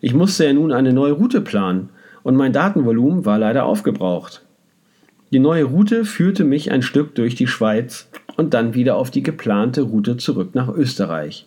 Ich 0.00 0.14
musste 0.14 0.46
ja 0.46 0.52
nun 0.52 0.72
eine 0.72 0.92
neue 0.92 1.12
Route 1.12 1.40
planen 1.40 1.90
und 2.22 2.36
mein 2.36 2.52
Datenvolumen 2.52 3.24
war 3.24 3.38
leider 3.38 3.64
aufgebraucht. 3.64 4.42
Die 5.30 5.38
neue 5.38 5.64
Route 5.64 6.04
führte 6.04 6.44
mich 6.44 6.72
ein 6.72 6.82
Stück 6.82 7.14
durch 7.14 7.34
die 7.34 7.46
Schweiz 7.46 8.08
und 8.36 8.54
dann 8.54 8.74
wieder 8.74 8.96
auf 8.96 9.10
die 9.10 9.22
geplante 9.22 9.82
Route 9.82 10.16
zurück 10.16 10.54
nach 10.54 10.68
Österreich. 10.68 11.46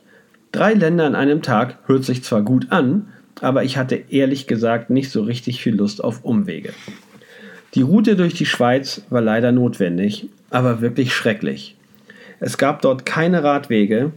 Drei 0.52 0.74
Länder 0.74 1.06
an 1.06 1.16
einem 1.16 1.42
Tag 1.42 1.80
hört 1.88 2.06
sich 2.06 2.24
zwar 2.24 2.44
gut 2.44 2.68
an, 2.70 3.08
aber 3.42 3.64
ich 3.64 3.78
hatte 3.78 3.96
ehrlich 4.10 4.48
gesagt 4.48 4.90
nicht 4.90 5.10
so 5.10 5.24
richtig 5.24 5.62
viel 5.62 5.76
Lust 5.76 6.04
auf 6.04 6.24
Umwege. 6.24 6.74
Die 7.74 7.82
Route 7.82 8.16
durch 8.16 8.36
die 8.36 8.46
Schweiz 8.46 9.02
war 9.10 9.22
leider 9.22 9.52
notwendig, 9.52 10.30
aber 10.52 10.80
wirklich 10.80 11.14
schrecklich. 11.14 11.76
Es 12.44 12.58
gab 12.58 12.82
dort 12.82 13.06
keine 13.06 13.42
Radwege 13.42 14.12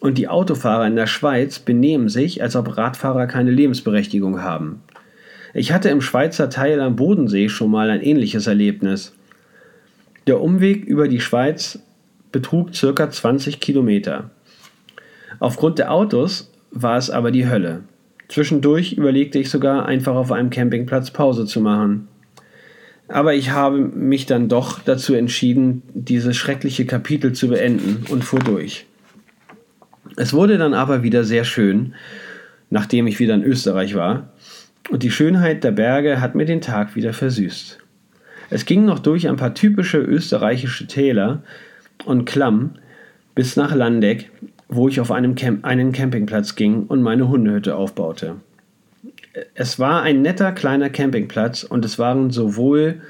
und 0.00 0.18
die 0.18 0.28
Autofahrer 0.28 0.86
in 0.86 0.94
der 0.94 1.06
Schweiz 1.06 1.58
benehmen 1.58 2.10
sich, 2.10 2.42
als 2.42 2.54
ob 2.54 2.76
Radfahrer 2.76 3.26
keine 3.26 3.50
Lebensberechtigung 3.50 4.42
haben. 4.42 4.82
Ich 5.54 5.72
hatte 5.72 5.88
im 5.88 6.02
Schweizer 6.02 6.50
Teil 6.50 6.82
am 6.82 6.96
Bodensee 6.96 7.48
schon 7.48 7.70
mal 7.70 7.88
ein 7.88 8.02
ähnliches 8.02 8.46
Erlebnis. 8.46 9.14
Der 10.26 10.42
Umweg 10.42 10.84
über 10.84 11.08
die 11.08 11.22
Schweiz 11.22 11.78
betrug 12.30 12.72
ca. 12.72 13.10
20 13.10 13.58
Kilometer. 13.58 14.28
Aufgrund 15.40 15.78
der 15.78 15.92
Autos 15.92 16.52
war 16.72 16.98
es 16.98 17.08
aber 17.08 17.30
die 17.30 17.48
Hölle. 17.48 17.84
Zwischendurch 18.28 18.92
überlegte 18.92 19.38
ich 19.38 19.48
sogar 19.48 19.86
einfach 19.86 20.14
auf 20.14 20.30
einem 20.30 20.50
Campingplatz 20.50 21.10
Pause 21.10 21.46
zu 21.46 21.62
machen. 21.62 22.08
Aber 23.08 23.34
ich 23.34 23.50
habe 23.50 23.78
mich 23.78 24.26
dann 24.26 24.48
doch 24.48 24.80
dazu 24.80 25.14
entschieden, 25.14 25.82
dieses 25.94 26.36
schreckliche 26.36 26.86
Kapitel 26.86 27.32
zu 27.32 27.48
beenden 27.48 28.04
und 28.10 28.24
fuhr 28.24 28.40
durch. 28.40 28.86
Es 30.16 30.32
wurde 30.32 30.58
dann 30.58 30.74
aber 30.74 31.02
wieder 31.02 31.24
sehr 31.24 31.44
schön, 31.44 31.94
nachdem 32.70 33.06
ich 33.06 33.20
wieder 33.20 33.34
in 33.34 33.44
Österreich 33.44 33.94
war, 33.94 34.30
und 34.90 35.02
die 35.02 35.10
Schönheit 35.10 35.64
der 35.64 35.72
Berge 35.72 36.20
hat 36.20 36.34
mir 36.34 36.44
den 36.44 36.60
Tag 36.60 36.94
wieder 36.94 37.12
versüßt. 37.12 37.78
Es 38.50 38.64
ging 38.64 38.84
noch 38.84 39.00
durch 39.00 39.28
ein 39.28 39.36
paar 39.36 39.54
typische 39.54 39.98
österreichische 39.98 40.86
Täler 40.86 41.42
und 42.04 42.24
Klamm 42.24 42.76
bis 43.34 43.56
nach 43.56 43.74
Landeck, 43.74 44.30
wo 44.68 44.88
ich 44.88 45.00
auf 45.00 45.10
einem 45.10 45.34
Camp 45.34 45.64
einen 45.64 45.92
Campingplatz 45.92 46.54
ging 46.54 46.84
und 46.84 47.02
meine 47.02 47.28
Hundehütte 47.28 47.76
aufbaute. 47.76 48.36
Es 49.54 49.78
war 49.78 50.02
ein 50.02 50.22
netter 50.22 50.52
kleiner 50.52 50.88
Campingplatz 50.88 51.62
und 51.62 51.84
es 51.84 51.98
waren 51.98 52.30
sowohl 52.30 53.02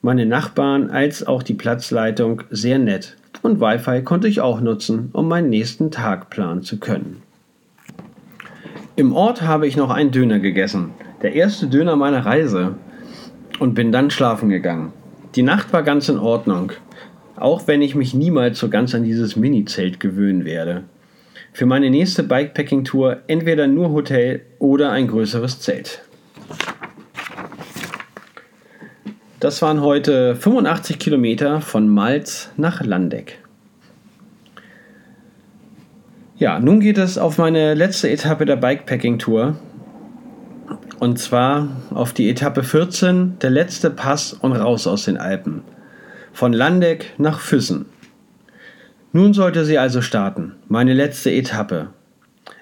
meine 0.00 0.26
Nachbarn 0.26 0.90
als 0.90 1.26
auch 1.26 1.42
die 1.42 1.54
Platzleitung 1.54 2.42
sehr 2.50 2.78
nett 2.78 3.16
und 3.42 3.60
Wi-Fi 3.60 4.02
konnte 4.02 4.28
ich 4.28 4.40
auch 4.40 4.60
nutzen, 4.60 5.10
um 5.12 5.28
meinen 5.28 5.50
nächsten 5.50 5.90
Tag 5.90 6.30
planen 6.30 6.62
zu 6.62 6.78
können. 6.78 7.22
Im 8.94 9.14
Ort 9.14 9.42
habe 9.42 9.66
ich 9.66 9.76
noch 9.76 9.90
einen 9.90 10.10
Döner 10.10 10.38
gegessen, 10.38 10.90
der 11.22 11.34
erste 11.34 11.66
Döner 11.66 11.96
meiner 11.96 12.24
Reise, 12.24 12.74
und 13.58 13.74
bin 13.74 13.92
dann 13.92 14.10
schlafen 14.10 14.48
gegangen. 14.48 14.92
Die 15.34 15.42
Nacht 15.42 15.72
war 15.72 15.82
ganz 15.82 16.08
in 16.08 16.18
Ordnung, 16.18 16.72
auch 17.36 17.66
wenn 17.66 17.82
ich 17.82 17.94
mich 17.94 18.14
niemals 18.14 18.58
so 18.58 18.68
ganz 18.68 18.94
an 18.94 19.04
dieses 19.04 19.36
Mini-Zelt 19.36 19.98
gewöhnen 20.00 20.44
werde. 20.44 20.84
Für 21.52 21.66
meine 21.66 21.90
nächste 21.90 22.22
Bikepacking-Tour 22.22 23.22
entweder 23.26 23.66
nur 23.66 23.90
Hotel 23.90 24.42
oder 24.58 24.90
ein 24.90 25.08
größeres 25.08 25.60
Zelt. 25.60 26.02
Das 29.40 29.60
waren 29.60 29.80
heute 29.80 30.36
85 30.36 30.98
Kilometer 31.00 31.60
von 31.60 31.88
Malz 31.88 32.50
nach 32.56 32.84
Landeck. 32.84 33.38
Ja, 36.36 36.58
nun 36.58 36.80
geht 36.80 36.98
es 36.98 37.18
auf 37.18 37.38
meine 37.38 37.74
letzte 37.74 38.08
Etappe 38.08 38.46
der 38.46 38.56
Bikepacking-Tour. 38.56 39.56
Und 40.98 41.18
zwar 41.18 41.68
auf 41.90 42.12
die 42.12 42.30
Etappe 42.30 42.62
14, 42.62 43.38
der 43.40 43.50
letzte 43.50 43.90
Pass 43.90 44.32
und 44.32 44.52
raus 44.52 44.86
aus 44.86 45.04
den 45.04 45.16
Alpen. 45.16 45.62
Von 46.32 46.52
Landeck 46.52 47.12
nach 47.18 47.40
Füssen. 47.40 47.86
Nun 49.14 49.34
sollte 49.34 49.66
sie 49.66 49.76
also 49.76 50.00
starten, 50.00 50.52
meine 50.68 50.94
letzte 50.94 51.30
Etappe. 51.30 51.90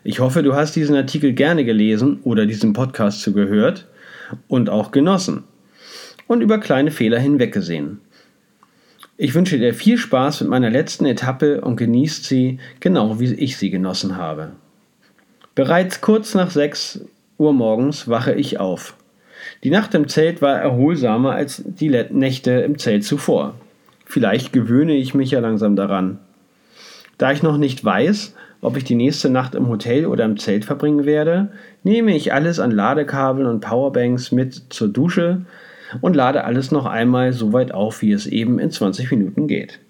Ich 0.02 0.18
hoffe, 0.18 0.42
du 0.42 0.54
hast 0.54 0.74
diesen 0.74 0.96
Artikel 0.96 1.32
gerne 1.32 1.64
gelesen 1.64 2.18
oder 2.24 2.44
diesen 2.44 2.72
Podcast 2.72 3.22
zugehört 3.22 3.86
und 4.48 4.68
auch 4.68 4.90
genossen 4.90 5.44
und 6.26 6.40
über 6.40 6.58
kleine 6.58 6.90
Fehler 6.90 7.20
hinweggesehen. 7.20 8.00
Ich 9.16 9.34
wünsche 9.34 9.60
dir 9.60 9.74
viel 9.74 9.96
Spaß 9.96 10.40
mit 10.40 10.50
meiner 10.50 10.70
letzten 10.70 11.06
Etappe 11.06 11.60
und 11.60 11.76
genießt 11.76 12.24
sie 12.24 12.58
genau 12.80 13.20
wie 13.20 13.32
ich 13.32 13.56
sie 13.56 13.70
genossen 13.70 14.16
habe. 14.16 14.50
Bereits 15.54 16.00
kurz 16.00 16.34
nach 16.34 16.50
sechs 16.50 17.04
Uhr 17.38 17.52
morgens 17.52 18.08
wache 18.08 18.34
ich 18.34 18.58
auf. 18.58 18.96
Die 19.62 19.70
Nacht 19.70 19.94
im 19.94 20.08
Zelt 20.08 20.42
war 20.42 20.58
erholsamer 20.58 21.32
als 21.32 21.62
die 21.64 21.90
Nächte 21.90 22.50
im 22.50 22.76
Zelt 22.76 23.04
zuvor. 23.04 23.54
Vielleicht 24.04 24.52
gewöhne 24.52 24.94
ich 24.94 25.14
mich 25.14 25.30
ja 25.30 25.38
langsam 25.38 25.76
daran. 25.76 26.18
Da 27.20 27.32
ich 27.32 27.42
noch 27.42 27.58
nicht 27.58 27.84
weiß, 27.84 28.34
ob 28.62 28.78
ich 28.78 28.84
die 28.84 28.94
nächste 28.94 29.28
Nacht 29.28 29.54
im 29.54 29.68
Hotel 29.68 30.06
oder 30.06 30.24
im 30.24 30.38
Zelt 30.38 30.64
verbringen 30.64 31.04
werde, 31.04 31.52
nehme 31.82 32.16
ich 32.16 32.32
alles 32.32 32.58
an 32.58 32.70
Ladekabeln 32.70 33.46
und 33.46 33.60
Powerbanks 33.60 34.32
mit 34.32 34.62
zur 34.70 34.88
Dusche 34.88 35.42
und 36.00 36.16
lade 36.16 36.44
alles 36.44 36.70
noch 36.70 36.86
einmal 36.86 37.34
so 37.34 37.52
weit 37.52 37.72
auf, 37.72 38.00
wie 38.00 38.12
es 38.12 38.26
eben 38.26 38.58
in 38.58 38.70
20 38.70 39.10
Minuten 39.10 39.48
geht. 39.48 39.80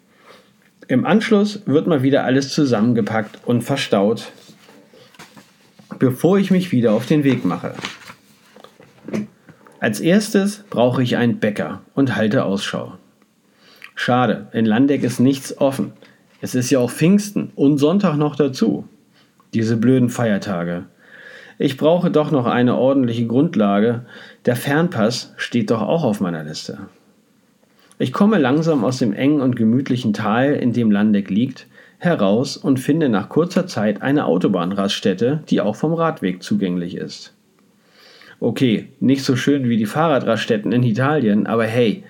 Im 0.89 1.07
Anschluss 1.07 1.63
wird 1.67 1.87
mal 1.87 2.03
wieder 2.03 2.25
alles 2.25 2.53
zusammengepackt 2.53 3.39
und 3.47 3.63
verstaut 3.63 4.33
bevor 6.01 6.39
ich 6.39 6.51
mich 6.51 6.73
wieder 6.73 6.93
auf 6.93 7.07
den 7.07 7.23
Weg 7.23 7.45
mache. 7.45 7.75
Als 9.79 10.01
erstes 10.01 10.65
brauche 10.71 11.03
ich 11.03 11.17
einen 11.17 11.39
Bäcker 11.39 11.83
und 11.95 12.17
halte 12.17 12.45
Ausschau. 12.45 12.95
Schade, 13.95 14.49
in 14.53 14.65
Landeck 14.65 15.03
ist 15.03 15.21
nichts 15.21 15.57
offen. 15.59 15.93
Es 16.41 16.55
ist 16.55 16.71
ja 16.71 16.79
auch 16.79 16.91
Pfingsten 16.91 17.51
und 17.55 17.79
Sonntag 17.79 18.17
noch 18.17 18.35
dazu. 18.35 18.85
Diese 19.53 19.77
blöden 19.77 20.09
Feiertage. 20.09 20.85
Ich 21.59 21.77
brauche 21.77 22.11
doch 22.11 22.31
noch 22.31 22.47
eine 22.47 22.77
ordentliche 22.77 23.27
Grundlage. 23.27 24.07
Der 24.47 24.57
Fernpass 24.57 25.35
steht 25.37 25.71
doch 25.71 25.83
auch 25.83 26.05
auf 26.05 26.21
meiner 26.21 26.43
Liste. 26.43 26.79
Ich 27.99 28.15
komme 28.15 28.39
langsam 28.39 28.83
aus 28.83 28.97
dem 28.97 29.13
engen 29.13 29.43
und 29.43 29.57
gemütlichen 29.57 30.15
Tal, 30.15 30.55
in 30.55 30.73
dem 30.73 30.91
Landeck 30.91 31.29
liegt, 31.29 31.67
heraus 31.99 32.57
und 32.57 32.81
finde 32.81 33.11
nach 33.11 33.29
kurzer 33.29 33.67
Zeit 33.67 34.01
eine 34.01 34.25
Autobahnraststätte, 34.25 35.43
die 35.51 35.61
auch 35.61 35.77
vom 35.77 35.93
Radweg 35.93 36.43
zugänglich 36.43 36.97
ist. 36.97 37.35
Okay, 38.41 38.89
nicht 39.01 39.23
so 39.23 39.37
schön 39.37 39.69
wie 39.69 39.77
die 39.77 39.85
Fahrradraststätten 39.85 40.73
in 40.73 40.83
Italien, 40.83 41.47
aber 41.47 41.67
hey, 41.67 42.05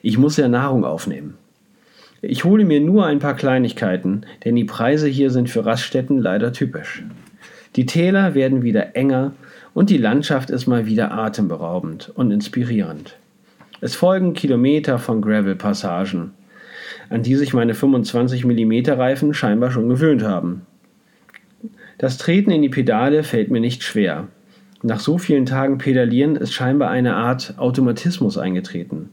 ich 0.00 0.16
muss 0.16 0.38
ja 0.38 0.48
Nahrung 0.48 0.86
aufnehmen. 0.86 1.34
Ich 2.26 2.44
hole 2.44 2.64
mir 2.64 2.80
nur 2.80 3.04
ein 3.04 3.18
paar 3.18 3.36
Kleinigkeiten, 3.36 4.24
denn 4.44 4.56
die 4.56 4.64
Preise 4.64 5.08
hier 5.08 5.30
sind 5.30 5.50
für 5.50 5.66
Raststätten 5.66 6.18
leider 6.18 6.54
typisch. 6.54 7.02
Die 7.76 7.84
Täler 7.84 8.34
werden 8.34 8.62
wieder 8.62 8.96
enger 8.96 9.32
und 9.74 9.90
die 9.90 9.98
Landschaft 9.98 10.48
ist 10.48 10.66
mal 10.66 10.86
wieder 10.86 11.12
atemberaubend 11.12 12.10
und 12.14 12.30
inspirierend. 12.30 13.18
Es 13.82 13.94
folgen 13.94 14.32
Kilometer 14.32 14.98
von 14.98 15.20
Gravel-Passagen, 15.20 16.30
an 17.10 17.22
die 17.22 17.34
sich 17.34 17.52
meine 17.52 17.74
25 17.74 18.46
mm 18.46 18.92
Reifen 18.92 19.34
scheinbar 19.34 19.70
schon 19.70 19.90
gewöhnt 19.90 20.22
haben. 20.22 20.62
Das 21.98 22.16
Treten 22.16 22.50
in 22.50 22.62
die 22.62 22.70
Pedale 22.70 23.22
fällt 23.22 23.50
mir 23.50 23.60
nicht 23.60 23.82
schwer. 23.82 24.28
Nach 24.82 25.00
so 25.00 25.18
vielen 25.18 25.44
Tagen 25.44 25.76
Pedalieren 25.76 26.36
ist 26.36 26.54
scheinbar 26.54 26.90
eine 26.90 27.16
Art 27.16 27.54
Automatismus 27.58 28.38
eingetreten. 28.38 29.10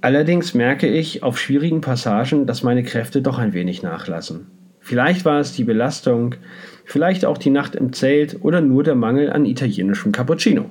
Allerdings 0.00 0.54
merke 0.54 0.86
ich 0.86 1.22
auf 1.22 1.38
schwierigen 1.38 1.80
Passagen, 1.80 2.46
dass 2.46 2.62
meine 2.62 2.84
Kräfte 2.84 3.20
doch 3.20 3.38
ein 3.38 3.52
wenig 3.52 3.82
nachlassen. 3.82 4.46
Vielleicht 4.80 5.24
war 5.24 5.40
es 5.40 5.52
die 5.52 5.64
Belastung, 5.64 6.36
vielleicht 6.84 7.24
auch 7.24 7.36
die 7.36 7.50
Nacht 7.50 7.74
im 7.74 7.92
Zelt 7.92 8.38
oder 8.42 8.60
nur 8.60 8.84
der 8.84 8.94
Mangel 8.94 9.30
an 9.30 9.44
italienischem 9.44 10.12
Cappuccino. 10.12 10.70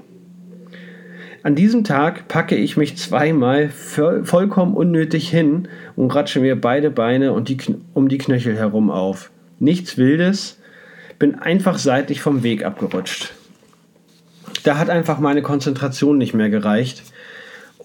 An 1.43 1.55
diesem 1.55 1.83
Tag 1.83 2.27
packe 2.27 2.55
ich 2.55 2.77
mich 2.77 2.97
zweimal 2.97 3.69
vollkommen 3.69 4.73
unnötig 4.75 5.29
hin 5.29 5.67
und 5.95 6.13
ratsche 6.15 6.39
mir 6.39 6.59
beide 6.59 6.89
Beine 6.89 7.33
und 7.33 7.49
die, 7.49 7.57
um 7.93 8.07
die 8.09 8.17
Knöchel 8.17 8.57
herum 8.57 8.89
auf. 8.89 9.29
Nichts 9.59 9.97
Wildes, 9.97 10.59
bin 11.19 11.35
einfach 11.35 11.77
seitlich 11.77 12.21
vom 12.21 12.43
Weg 12.43 12.65
abgerutscht. 12.65 13.33
Da 14.63 14.77
hat 14.77 14.89
einfach 14.89 15.19
meine 15.19 15.41
Konzentration 15.41 16.17
nicht 16.17 16.33
mehr 16.33 16.49
gereicht 16.49 17.03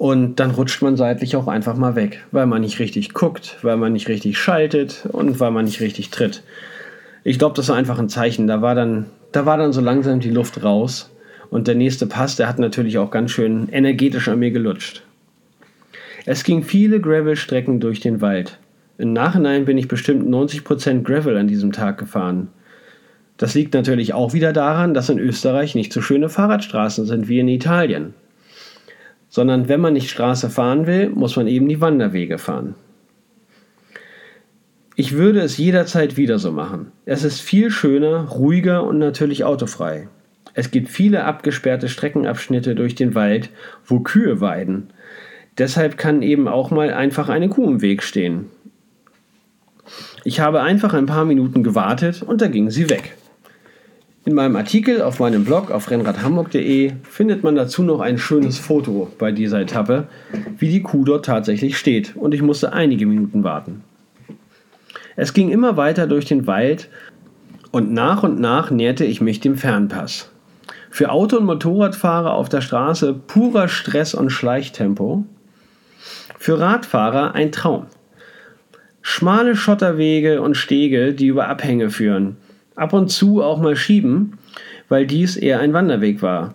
und 0.03 0.41
dann 0.41 0.51
rutscht 0.51 0.83
man 0.83 0.97
seitlich 0.97 1.37
auch 1.37 1.47
einfach 1.47 1.77
mal 1.77 1.95
weg, 1.95 2.25
weil 2.33 2.47
man 2.47 2.63
nicht 2.63 2.81
richtig 2.81 3.15
guckt, 3.15 3.59
weil 3.63 3.77
man 3.77 3.93
nicht 3.93 4.09
richtig 4.09 4.37
schaltet 4.37 5.07
und 5.13 5.39
weil 5.39 5.53
man 5.53 5.65
nicht 5.65 5.81
richtig 5.81 6.11
tritt. 6.11 6.43
Ich 7.23 7.39
glaube, 7.39 7.55
das 7.55 7.69
war 7.69 7.77
einfach 7.77 8.01
ein 8.01 8.09
Zeichen. 8.09 8.49
Da 8.49 8.61
war 8.63 8.75
dann, 8.75 9.07
da 9.31 9.47
war 9.47 9.59
dann 9.59 9.73
so 9.73 9.81
langsam 9.81 10.19
die 10.19 10.33
Luft 10.33 10.65
raus. 10.65 11.13
Und 11.51 11.69
der 11.69 11.77
nächste 11.77 12.09
Pass, 12.09 12.35
der 12.35 12.49
hat 12.49 12.59
natürlich 12.59 12.99
auch 12.99 13.13
ganz 13.13 13.31
schön 13.31 13.69
energetisch 13.71 14.27
an 14.27 14.41
mir 14.41 14.51
gelutscht. 14.51 15.05
Es 16.27 16.43
ging 16.43 16.65
viele 16.65 17.01
Gravel-Strecken 17.01 17.79
durch 17.79 18.01
den 18.01 18.21
Wald. 18.21 18.59
Im 18.99 19.13
Nachhinein 19.13 19.67
bin 19.67 19.79
ich 19.79 19.87
bestimmt 19.87 20.29
90% 20.29 21.05
Gravel 21.05 21.37
an 21.37 21.47
diesem 21.47 21.71
Tag 21.71 21.99
gefahren. 21.99 22.49
Das 23.37 23.55
liegt 23.55 23.73
natürlich 23.73 24.15
auch 24.15 24.33
wieder 24.33 24.53
daran, 24.53 24.95
dass 24.95 25.11
in 25.11 25.21
Österreich 25.21 25.77
nicht 25.77 25.93
so 25.93 26.03
schöne 26.03 26.29
Fahrradstraßen 26.29 27.07
sind 27.07 27.29
wie 27.29 27.39
in 27.39 27.47
Italien 27.47 28.15
sondern 29.33 29.67
wenn 29.67 29.81
man 29.81 29.95
nicht 29.95 30.11
Straße 30.11 30.51
fahren 30.51 30.87
will, 30.87 31.09
muss 31.09 31.37
man 31.37 31.47
eben 31.47 31.67
die 31.67 31.81
Wanderwege 31.81 32.37
fahren. 32.37 32.75
Ich 34.95 35.13
würde 35.13 35.41
es 35.41 35.57
jederzeit 35.57 36.19
wieder 36.19 36.39
so 36.39 36.53
machen. 36.53 36.93
Es 37.07 37.25
ist 37.25 37.41
viel 37.41 37.71
schöner, 37.71 38.29
ruhiger 38.29 38.85
und 38.85 38.99
natürlich 38.99 39.45
autofrei. 39.45 40.09
Es 40.53 40.71
gibt 40.71 40.91
viele 40.91 41.25
abgesperrte 41.25 41.89
Streckenabschnitte 41.89 42.75
durch 42.75 42.95
den 42.95 43.15
Wald, 43.15 43.49
wo 43.87 44.01
Kühe 44.01 44.43
weiden. 44.43 44.91
Deshalb 45.57 45.97
kann 45.97 46.21
eben 46.21 46.47
auch 46.47 46.71
mal 46.71 46.93
einfach 46.93 47.31
eine 47.31 47.49
Kuh 47.49 47.71
im 47.71 47.81
Weg 47.81 48.03
stehen. 48.03 48.51
Ich 50.25 50.41
habe 50.41 50.61
einfach 50.61 50.93
ein 50.93 51.07
paar 51.07 51.25
Minuten 51.25 51.63
gewartet 51.63 52.23
und 52.23 52.43
da 52.43 52.49
ging 52.49 52.69
sie 52.69 52.91
weg. 52.91 53.17
In 54.25 54.35
meinem 54.35 54.55
Artikel 54.55 55.03
auf 55.03 55.19
meinem 55.19 55.45
Blog 55.45 55.73
auf 55.73 55.91
rennradhamburg.de 55.91 56.93
findet 57.03 57.43
man 57.43 57.57
dazu 57.57 57.83
noch 57.83 57.99
ein 57.99 58.19
schönes 58.19 58.57
Foto 58.57 59.11
bei 59.19 59.33
dieser 59.33 59.61
Etappe, 59.61 60.07
wie 60.59 60.69
die 60.69 60.81
Kuh 60.81 61.05
dort 61.05 61.25
tatsächlich 61.25 61.77
steht 61.77 62.15
und 62.15 62.33
ich 62.33 62.41
musste 62.41 62.73
einige 62.73 63.05
Minuten 63.05 63.43
warten. 63.43 63.83
Es 65.17 65.35
ging 65.35 65.51
immer 65.51 65.77
weiter 65.77 66.07
durch 66.07 66.25
den 66.25 66.47
Wald 66.47 66.89
und 67.73 67.93
nach 67.93 68.23
und 68.23 68.39
nach 68.39 68.71
näherte 68.71 69.05
ich 69.05 69.21
mich 69.21 69.41
dem 69.41 69.57
Fernpass. 69.57 70.31
Für 70.89 71.11
Auto- 71.11 71.39
und 71.39 71.47
Motorradfahrer 71.47 72.33
auf 72.33 72.49
der 72.49 72.61
Straße 72.61 73.15
purer 73.15 73.67
Stress 73.67 74.15
und 74.15 74.31
Schleichtempo. 74.31 75.25
Für 76.39 76.61
Radfahrer 76.61 77.35
ein 77.35 77.51
Traum. 77.51 77.87
Schmale 79.01 79.57
Schotterwege 79.57 80.41
und 80.43 80.57
Stege, 80.57 81.13
die 81.13 81.27
über 81.27 81.49
Abhänge 81.49 81.91
führen 81.91 82.37
ab 82.75 82.93
und 82.93 83.11
zu 83.11 83.43
auch 83.43 83.61
mal 83.61 83.77
schieben, 83.77 84.39
weil 84.89 85.07
dies 85.07 85.37
eher 85.37 85.61
ein 85.61 85.73
Wanderweg 85.73 86.23
war. 86.23 86.55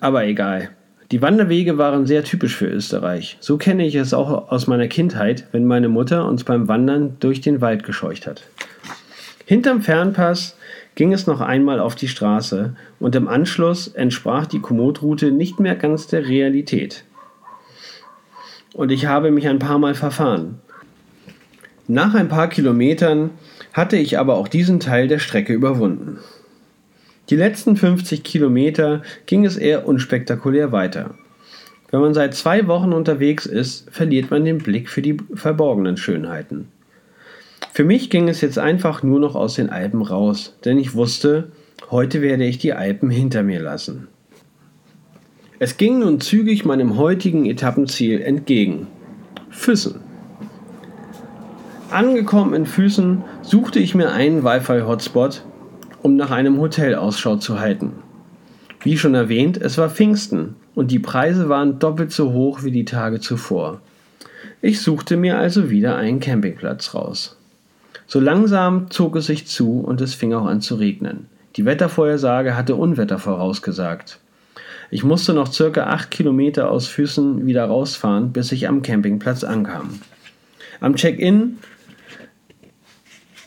Aber 0.00 0.24
egal. 0.24 0.70
Die 1.10 1.22
Wanderwege 1.22 1.78
waren 1.78 2.06
sehr 2.06 2.22
typisch 2.22 2.54
für 2.54 2.66
Österreich. 2.66 3.38
So 3.40 3.56
kenne 3.56 3.86
ich 3.86 3.94
es 3.94 4.12
auch 4.12 4.50
aus 4.50 4.66
meiner 4.66 4.88
Kindheit, 4.88 5.46
wenn 5.52 5.64
meine 5.64 5.88
Mutter 5.88 6.26
uns 6.26 6.44
beim 6.44 6.68
Wandern 6.68 7.16
durch 7.20 7.40
den 7.40 7.62
Wald 7.62 7.82
gescheucht 7.82 8.26
hat. 8.26 8.42
Hinterm 9.46 9.80
Fernpass 9.80 10.58
ging 10.96 11.14
es 11.14 11.26
noch 11.26 11.40
einmal 11.40 11.80
auf 11.80 11.94
die 11.94 12.08
Straße 12.08 12.74
und 13.00 13.14
im 13.14 13.28
Anschluss 13.28 13.88
entsprach 13.88 14.44
die 14.44 14.60
Komoot-Route 14.60 15.32
nicht 15.32 15.60
mehr 15.60 15.76
ganz 15.76 16.08
der 16.08 16.28
Realität. 16.28 17.04
Und 18.74 18.92
ich 18.92 19.06
habe 19.06 19.30
mich 19.30 19.48
ein 19.48 19.58
paar 19.58 19.78
Mal 19.78 19.94
verfahren. 19.94 20.58
Nach 21.86 22.14
ein 22.14 22.28
paar 22.28 22.48
Kilometern 22.48 23.30
hatte 23.72 23.96
ich 23.96 24.18
aber 24.18 24.36
auch 24.36 24.48
diesen 24.48 24.80
Teil 24.80 25.08
der 25.08 25.18
Strecke 25.18 25.52
überwunden. 25.52 26.18
Die 27.30 27.36
letzten 27.36 27.76
50 27.76 28.22
Kilometer 28.22 29.02
ging 29.26 29.44
es 29.44 29.56
eher 29.56 29.86
unspektakulär 29.86 30.72
weiter. 30.72 31.14
Wenn 31.90 32.00
man 32.00 32.14
seit 32.14 32.34
zwei 32.34 32.66
Wochen 32.66 32.92
unterwegs 32.92 33.46
ist, 33.46 33.90
verliert 33.90 34.30
man 34.30 34.44
den 34.44 34.58
Blick 34.58 34.88
für 34.88 35.02
die 35.02 35.16
verborgenen 35.34 35.96
Schönheiten. 35.96 36.68
Für 37.72 37.84
mich 37.84 38.10
ging 38.10 38.28
es 38.28 38.40
jetzt 38.40 38.58
einfach 38.58 39.02
nur 39.02 39.20
noch 39.20 39.34
aus 39.34 39.54
den 39.54 39.70
Alpen 39.70 40.02
raus, 40.02 40.56
denn 40.64 40.78
ich 40.78 40.94
wusste, 40.94 41.52
heute 41.90 42.22
werde 42.22 42.44
ich 42.44 42.58
die 42.58 42.72
Alpen 42.72 43.10
hinter 43.10 43.42
mir 43.42 43.60
lassen. 43.60 44.08
Es 45.58 45.76
ging 45.76 45.98
nun 45.98 46.20
zügig 46.20 46.64
meinem 46.64 46.96
heutigen 46.96 47.46
Etappenziel 47.46 48.20
entgegen. 48.20 48.86
Füssen. 49.50 50.00
Angekommen 51.90 52.54
in 52.54 52.66
Füßen 52.66 53.24
suchte 53.48 53.78
ich 53.78 53.94
mir 53.94 54.12
einen 54.12 54.44
Wi-Fi-Hotspot, 54.44 55.42
um 56.02 56.16
nach 56.16 56.30
einem 56.30 56.60
Hotel 56.60 56.94
Ausschau 56.94 57.36
zu 57.36 57.58
halten. 57.58 57.92
Wie 58.82 58.98
schon 58.98 59.14
erwähnt, 59.14 59.56
es 59.56 59.78
war 59.78 59.88
Pfingsten 59.88 60.56
und 60.74 60.90
die 60.90 60.98
Preise 60.98 61.48
waren 61.48 61.78
doppelt 61.78 62.12
so 62.12 62.32
hoch 62.34 62.62
wie 62.62 62.70
die 62.70 62.84
Tage 62.84 63.20
zuvor. 63.20 63.80
Ich 64.60 64.82
suchte 64.82 65.16
mir 65.16 65.38
also 65.38 65.70
wieder 65.70 65.96
einen 65.96 66.20
Campingplatz 66.20 66.94
raus. 66.94 67.38
So 68.06 68.20
langsam 68.20 68.90
zog 68.90 69.16
es 69.16 69.26
sich 69.26 69.46
zu 69.46 69.80
und 69.80 70.02
es 70.02 70.14
fing 70.14 70.34
auch 70.34 70.44
an 70.44 70.60
zu 70.60 70.74
regnen. 70.74 71.26
Die 71.56 71.64
Wettervorhersage 71.64 72.54
hatte 72.54 72.74
Unwetter 72.74 73.18
vorausgesagt. 73.18 74.18
Ich 74.90 75.04
musste 75.04 75.32
noch 75.32 75.50
circa 75.50 75.84
8 75.84 76.10
Kilometer 76.10 76.70
aus 76.70 76.86
Füßen 76.86 77.46
wieder 77.46 77.64
rausfahren, 77.64 78.30
bis 78.32 78.52
ich 78.52 78.68
am 78.68 78.82
Campingplatz 78.82 79.42
ankam. 79.42 80.00
Am 80.80 80.96
Check-in 80.96 81.56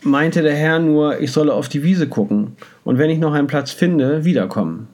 meinte 0.02 0.42
der 0.42 0.54
Herr 0.54 0.78
nur, 0.78 1.20
ich 1.20 1.32
solle 1.32 1.54
auf 1.54 1.68
die 1.68 1.82
Wiese 1.82 2.08
gucken 2.08 2.56
und 2.84 2.98
wenn 2.98 3.10
ich 3.10 3.18
noch 3.18 3.34
einen 3.34 3.46
Platz 3.46 3.70
finde, 3.70 4.24
wiederkommen. 4.24 4.88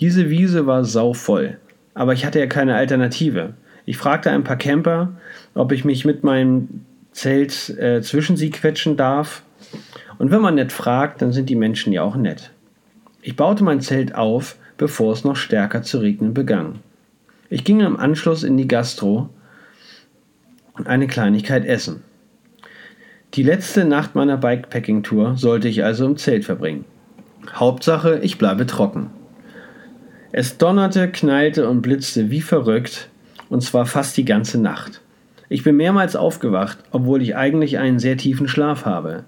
Diese 0.00 0.30
Wiese 0.30 0.66
war 0.66 0.84
sauvoll, 0.84 1.58
aber 1.94 2.12
ich 2.12 2.24
hatte 2.24 2.38
ja 2.38 2.46
keine 2.46 2.74
Alternative. 2.74 3.54
Ich 3.84 3.96
fragte 3.96 4.30
ein 4.30 4.44
paar 4.44 4.56
Camper, 4.56 5.12
ob 5.54 5.72
ich 5.72 5.84
mich 5.84 6.04
mit 6.04 6.24
meinem 6.24 6.84
Zelt 7.12 7.70
äh, 7.78 8.00
zwischen 8.02 8.36
sie 8.36 8.50
quetschen 8.50 8.96
darf. 8.96 9.42
Und 10.18 10.30
wenn 10.30 10.40
man 10.40 10.54
nett 10.54 10.72
fragt, 10.72 11.22
dann 11.22 11.32
sind 11.32 11.48
die 11.48 11.56
Menschen 11.56 11.92
ja 11.92 12.02
auch 12.02 12.16
nett. 12.16 12.50
Ich 13.22 13.36
baute 13.36 13.64
mein 13.64 13.80
Zelt 13.80 14.14
auf, 14.14 14.56
bevor 14.76 15.12
es 15.12 15.24
noch 15.24 15.36
stärker 15.36 15.82
zu 15.82 15.98
regnen 15.98 16.32
begann. 16.32 16.78
Ich 17.50 17.64
ging 17.64 17.80
im 17.80 17.98
Anschluss 17.98 18.44
in 18.44 18.56
die 18.56 18.68
Gastro 18.68 19.28
und 20.74 20.86
eine 20.86 21.06
Kleinigkeit 21.06 21.66
essen. 21.66 22.02
Die 23.34 23.44
letzte 23.44 23.84
Nacht 23.84 24.16
meiner 24.16 24.36
Bikepacking-Tour 24.36 25.36
sollte 25.36 25.68
ich 25.68 25.84
also 25.84 26.04
im 26.04 26.16
Zelt 26.16 26.44
verbringen. 26.44 26.84
Hauptsache, 27.54 28.18
ich 28.22 28.38
bleibe 28.38 28.66
trocken. 28.66 29.10
Es 30.32 30.58
donnerte, 30.58 31.08
knallte 31.08 31.68
und 31.68 31.80
blitzte 31.80 32.30
wie 32.30 32.40
verrückt, 32.40 33.08
und 33.48 33.62
zwar 33.62 33.86
fast 33.86 34.16
die 34.16 34.24
ganze 34.24 34.60
Nacht. 34.60 35.00
Ich 35.48 35.62
bin 35.62 35.76
mehrmals 35.76 36.16
aufgewacht, 36.16 36.78
obwohl 36.90 37.22
ich 37.22 37.36
eigentlich 37.36 37.78
einen 37.78 38.00
sehr 38.00 38.16
tiefen 38.16 38.48
Schlaf 38.48 38.84
habe. 38.84 39.24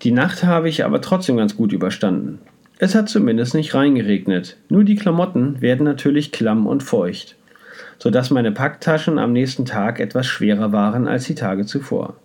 Die 0.00 0.12
Nacht 0.12 0.42
habe 0.44 0.70
ich 0.70 0.86
aber 0.86 1.02
trotzdem 1.02 1.36
ganz 1.36 1.54
gut 1.56 1.74
überstanden. 1.74 2.38
Es 2.78 2.94
hat 2.94 3.10
zumindest 3.10 3.54
nicht 3.54 3.74
reingeregnet, 3.74 4.56
nur 4.70 4.84
die 4.84 4.96
Klamotten 4.96 5.60
werden 5.60 5.84
natürlich 5.84 6.32
klamm 6.32 6.66
und 6.66 6.82
feucht, 6.82 7.36
sodass 7.98 8.30
meine 8.30 8.52
Packtaschen 8.52 9.18
am 9.18 9.34
nächsten 9.34 9.66
Tag 9.66 10.00
etwas 10.00 10.26
schwerer 10.26 10.72
waren 10.72 11.06
als 11.06 11.24
die 11.24 11.34
Tage 11.34 11.66
zuvor. 11.66 12.16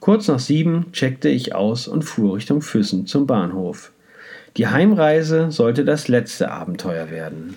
Kurz 0.00 0.28
nach 0.28 0.38
sieben 0.38 0.92
checkte 0.92 1.28
ich 1.28 1.54
aus 1.54 1.86
und 1.86 2.02
fuhr 2.02 2.36
Richtung 2.36 2.62
Füssen 2.62 3.06
zum 3.06 3.26
Bahnhof. 3.26 3.92
Die 4.56 4.66
Heimreise 4.66 5.50
sollte 5.50 5.84
das 5.84 6.08
letzte 6.08 6.50
Abenteuer 6.50 7.10
werden. 7.10 7.56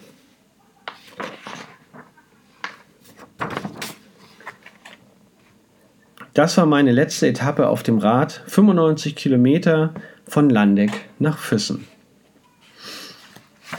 Das 6.33 6.57
war 6.57 6.65
meine 6.65 6.91
letzte 6.91 7.27
Etappe 7.27 7.67
auf 7.67 7.81
dem 7.81 7.97
Rad, 7.99 8.43
95 8.47 9.15
Kilometer 9.15 9.93
von 10.27 10.49
Landeck 10.49 10.91
nach 11.19 11.37
Füssen. 11.37 11.87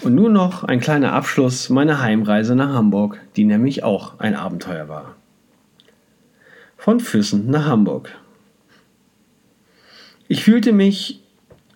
Und 0.02 0.14
nun 0.14 0.32
noch 0.32 0.64
ein 0.64 0.80
kleiner 0.80 1.12
Abschluss 1.12 1.68
meiner 1.68 2.00
Heimreise 2.00 2.54
nach 2.54 2.72
Hamburg, 2.72 3.20
die 3.36 3.44
nämlich 3.44 3.84
auch 3.84 4.18
ein 4.20 4.34
Abenteuer 4.34 4.88
war. 4.88 5.16
Von 6.76 7.00
Füssen 7.00 7.50
nach 7.50 7.66
Hamburg. 7.66 8.14
Ich 10.26 10.42
fühlte 10.42 10.72
mich 10.72 11.22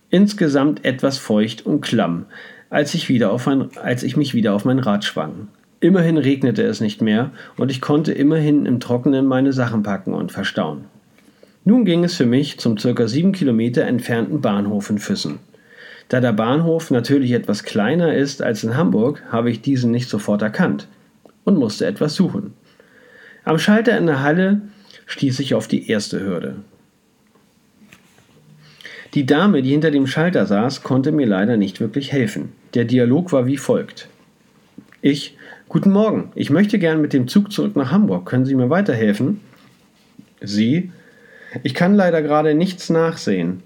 insgesamt 0.08 0.84
etwas 0.84 1.18
feucht 1.18 1.66
und 1.66 1.82
klamm, 1.82 2.24
als 2.70 2.94
ich, 2.94 3.10
wieder 3.10 3.30
auf 3.30 3.44
mein, 3.46 3.68
als 3.76 4.02
ich 4.02 4.16
mich 4.16 4.32
wieder 4.32 4.54
auf 4.54 4.64
mein 4.64 4.78
Rad 4.78 5.04
schwang. 5.04 5.48
Immerhin 5.80 6.16
regnete 6.16 6.62
es 6.62 6.80
nicht 6.80 7.02
mehr 7.02 7.30
und 7.58 7.70
ich 7.70 7.82
konnte 7.82 8.12
immerhin 8.12 8.64
im 8.64 8.80
Trockenen 8.80 9.26
meine 9.26 9.52
Sachen 9.52 9.82
packen 9.82 10.14
und 10.14 10.32
verstauen. 10.32 10.86
Nun 11.64 11.84
ging 11.84 12.04
es 12.04 12.14
für 12.14 12.24
mich 12.24 12.58
zum 12.58 12.78
circa 12.78 13.06
sieben 13.06 13.32
Kilometer 13.32 13.84
entfernten 13.84 14.40
Bahnhof 14.40 14.88
in 14.88 14.98
Füssen. 14.98 15.40
Da 16.08 16.20
der 16.20 16.32
Bahnhof 16.32 16.90
natürlich 16.90 17.32
etwas 17.32 17.64
kleiner 17.64 18.14
ist 18.14 18.40
als 18.40 18.64
in 18.64 18.78
Hamburg, 18.78 19.22
habe 19.30 19.50
ich 19.50 19.60
diesen 19.60 19.90
nicht 19.90 20.08
sofort 20.08 20.40
erkannt 20.40 20.88
und 21.44 21.58
musste 21.58 21.84
etwas 21.84 22.14
suchen. 22.14 22.54
Am 23.44 23.58
Schalter 23.58 23.98
in 23.98 24.06
der 24.06 24.22
Halle 24.22 24.62
stieß 25.04 25.38
ich 25.40 25.54
auf 25.54 25.68
die 25.68 25.90
erste 25.90 26.20
Hürde. 26.20 26.56
Die 29.14 29.24
Dame, 29.24 29.62
die 29.62 29.70
hinter 29.70 29.90
dem 29.90 30.06
Schalter 30.06 30.46
saß, 30.46 30.82
konnte 30.82 31.12
mir 31.12 31.26
leider 31.26 31.56
nicht 31.56 31.80
wirklich 31.80 32.12
helfen. 32.12 32.52
Der 32.74 32.84
Dialog 32.84 33.32
war 33.32 33.46
wie 33.46 33.56
folgt. 33.56 34.08
Ich, 35.00 35.36
guten 35.68 35.90
Morgen, 35.90 36.30
ich 36.34 36.50
möchte 36.50 36.78
gern 36.78 37.00
mit 37.00 37.12
dem 37.12 37.28
Zug 37.28 37.50
zurück 37.52 37.76
nach 37.76 37.90
Hamburg. 37.90 38.26
Können 38.26 38.44
Sie 38.44 38.54
mir 38.54 38.68
weiterhelfen? 38.68 39.40
Sie, 40.40 40.90
ich 41.62 41.74
kann 41.74 41.94
leider 41.94 42.20
gerade 42.20 42.54
nichts 42.54 42.90
nachsehen. 42.90 43.62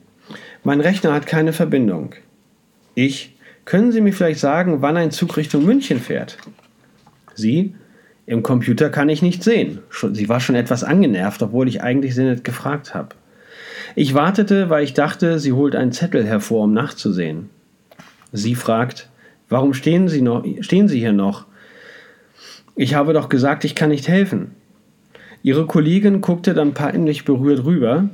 Mein 0.63 0.81
Rechner 0.81 1.13
hat 1.13 1.27
keine 1.27 1.53
Verbindung. 1.53 2.15
Ich, 2.95 3.35
können 3.65 3.91
Sie 3.91 4.01
mir 4.01 4.13
vielleicht 4.13 4.41
sagen, 4.41 4.81
wann 4.81 4.97
ein 4.97 5.11
Zug 5.11 5.37
Richtung 5.37 5.65
München 5.65 5.99
fährt? 5.99 6.39
Sie, 7.35 7.75
im 8.27 8.43
Computer 8.43 8.91
kann 8.91 9.09
ich 9.09 9.23
nicht 9.23 9.43
sehen. 9.43 9.81
Sie 10.13 10.29
war 10.29 10.41
schon 10.41 10.55
etwas 10.55 10.85
angenervt, 10.85 11.43
obwohl 11.43 11.69
ich 11.69 11.83
eigentlich 11.83 12.15
sie 12.15 12.25
nicht 12.25 12.45
gefragt 12.45 12.95
habe. 12.95 13.17
Ich 13.95 14.15
wartete, 14.15 14.71
weil 14.71 14.85
ich 14.85 14.95
dachte, 14.95 15.39
sie 15.39 15.53
holt 15.53 15.77
einen 15.77 15.93
Zettel 15.93 16.25
hervor, 16.25 16.65
um 16.65 16.73
nachzusehen. 16.73 17.51
Sie 18.33 18.55
fragt, 18.55 19.09
warum 19.49 19.75
stehen 19.75 20.09
Sie, 20.09 20.23
noch, 20.23 20.45
stehen 20.61 20.89
sie 20.89 20.99
hier 20.99 21.13
noch? 21.13 21.47
Ich 22.75 22.95
habe 22.95 23.13
doch 23.13 23.29
gesagt, 23.29 23.65
ich 23.65 23.75
kann 23.75 23.91
nicht 23.91 24.09
helfen. 24.09 24.53
Ihre 25.43 25.67
Kollegin 25.67 26.21
guckte 26.21 26.55
dann 26.55 26.73
peinlich 26.73 27.25
berührt 27.25 27.65
rüber, 27.65 28.09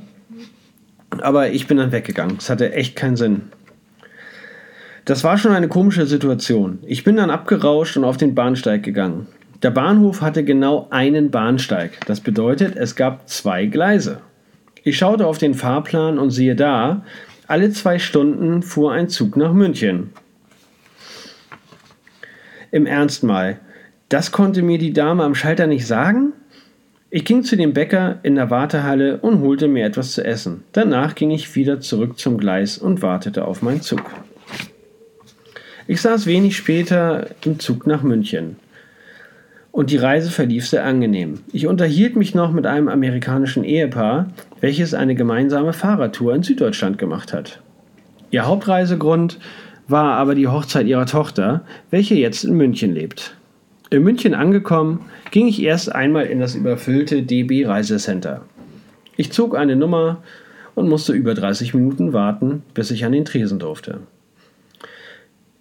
aber 1.21 1.51
ich 1.51 1.67
bin 1.67 1.77
dann 1.77 1.91
weggegangen. 1.91 2.37
Es 2.37 2.49
hatte 2.49 2.73
echt 2.73 2.95
keinen 2.95 3.15
Sinn. 3.15 3.43
Das 5.05 5.23
war 5.23 5.37
schon 5.37 5.53
eine 5.53 5.69
komische 5.69 6.05
Situation. 6.05 6.79
Ich 6.85 7.03
bin 7.03 7.15
dann 7.15 7.29
abgerauscht 7.29 7.95
und 7.97 8.03
auf 8.03 8.17
den 8.17 8.35
Bahnsteig 8.35 8.83
gegangen. 8.83 9.27
Der 9.61 9.71
Bahnhof 9.71 10.21
hatte 10.21 10.43
genau 10.43 10.87
einen 10.89 11.31
Bahnsteig. 11.31 12.05
Das 12.05 12.19
bedeutet, 12.19 12.75
es 12.75 12.95
gab 12.95 13.29
zwei 13.29 13.65
Gleise. 13.65 14.21
Ich 14.83 14.97
schaute 14.97 15.27
auf 15.27 15.37
den 15.37 15.53
Fahrplan 15.53 16.19
und 16.19 16.31
siehe 16.31 16.55
da, 16.55 17.03
alle 17.47 17.71
zwei 17.71 17.99
Stunden 17.99 18.61
fuhr 18.61 18.91
ein 18.91 19.09
Zug 19.09 19.35
nach 19.35 19.53
München. 19.53 20.11
Im 22.71 22.85
Ernst 22.85 23.23
mal, 23.23 23.59
das 24.09 24.31
konnte 24.31 24.61
mir 24.61 24.77
die 24.77 24.93
Dame 24.93 25.23
am 25.23 25.35
Schalter 25.35 25.67
nicht 25.67 25.87
sagen? 25.87 26.33
Ich 27.09 27.25
ging 27.25 27.43
zu 27.43 27.55
dem 27.55 27.73
Bäcker 27.73 28.19
in 28.21 28.35
der 28.35 28.51
Wartehalle 28.51 29.17
und 29.17 29.41
holte 29.41 29.67
mir 29.67 29.85
etwas 29.85 30.11
zu 30.11 30.23
essen. 30.23 30.63
Danach 30.73 31.15
ging 31.15 31.31
ich 31.31 31.55
wieder 31.55 31.79
zurück 31.79 32.19
zum 32.19 32.37
Gleis 32.37 32.77
und 32.77 33.01
wartete 33.01 33.45
auf 33.45 33.63
meinen 33.63 33.81
Zug. 33.81 34.03
Ich 35.87 36.01
saß 36.01 36.27
wenig 36.27 36.55
später 36.55 37.27
im 37.43 37.59
Zug 37.59 37.87
nach 37.87 38.03
München 38.03 38.57
und 39.71 39.91
die 39.91 39.97
Reise 39.97 40.29
verlief 40.29 40.67
sehr 40.67 40.85
angenehm. 40.85 41.39
Ich 41.51 41.67
unterhielt 41.67 42.15
mich 42.15 42.35
noch 42.35 42.51
mit 42.51 42.65
einem 42.65 42.87
amerikanischen 42.87 43.63
Ehepaar, 43.63 44.27
welches 44.61 44.93
eine 44.93 45.15
gemeinsame 45.15 45.73
Fahrradtour 45.73 46.35
in 46.35 46.43
Süddeutschland 46.43 46.97
gemacht 46.97 47.33
hat. 47.33 47.61
Ihr 48.31 48.45
Hauptreisegrund 48.45 49.39
war 49.87 50.17
aber 50.17 50.35
die 50.35 50.47
Hochzeit 50.47 50.87
ihrer 50.87 51.05
Tochter, 51.05 51.61
welche 51.89 52.15
jetzt 52.15 52.43
in 52.43 52.53
München 52.53 52.93
lebt. 52.93 53.35
In 53.89 54.03
München 54.03 54.35
angekommen, 54.35 55.05
ging 55.31 55.47
ich 55.47 55.61
erst 55.61 55.93
einmal 55.93 56.25
in 56.27 56.39
das 56.39 56.55
überfüllte 56.55 57.23
DB 57.23 57.65
Reisecenter. 57.65 58.41
Ich 59.17 59.31
zog 59.31 59.57
eine 59.57 59.75
Nummer 59.75 60.21
und 60.75 60.87
musste 60.87 61.13
über 61.13 61.33
30 61.33 61.73
Minuten 61.73 62.13
warten, 62.13 62.63
bis 62.73 62.91
ich 62.91 63.03
an 63.03 63.11
den 63.11 63.25
Tresen 63.25 63.59
durfte. 63.59 63.99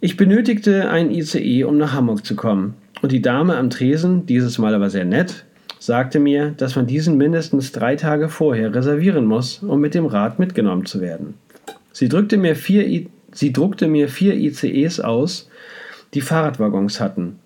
Ich 0.01 0.17
benötigte 0.17 0.91
ein 0.91 1.11
ICE, 1.11 1.65
um 1.65 1.77
nach 1.79 1.93
Hamburg 1.93 2.25
zu 2.25 2.37
kommen, 2.37 2.75
und 3.03 3.13
die 3.13 3.23
Dame 3.23 3.57
am 3.57 3.71
Tresen, 3.71 4.27
dieses 4.27 4.59
Mal 4.59 4.75
aber 4.75 4.91
sehr 4.91 5.05
nett, 5.05 5.45
sagte 5.79 6.19
mir, 6.19 6.51
dass 6.57 6.77
man 6.77 6.87
diesen 6.87 7.17
mindestens 7.17 7.73
drei 7.73 7.97
Tage 7.97 8.29
vorher 8.29 8.75
reservieren 8.75 9.25
muss, 9.25 9.63
um 9.63 9.81
mit 9.81 9.95
dem 9.95 10.07
Rad 10.07 10.39
mitgenommen 10.39 10.87
zu 10.87 11.01
werden. 11.01 11.35
Sie, 11.93 12.09
drückte 12.09 12.37
mir 12.37 12.57
vier 12.57 12.87
I 12.87 13.09
sie 13.33 13.53
druckte 13.53 13.89
mir 13.89 14.09
vier 14.09 14.35
ICEs 14.35 15.01
aus, 15.01 15.49
die 16.15 16.21
Fahrradwaggons 16.21 17.01
hatten, 17.01 17.39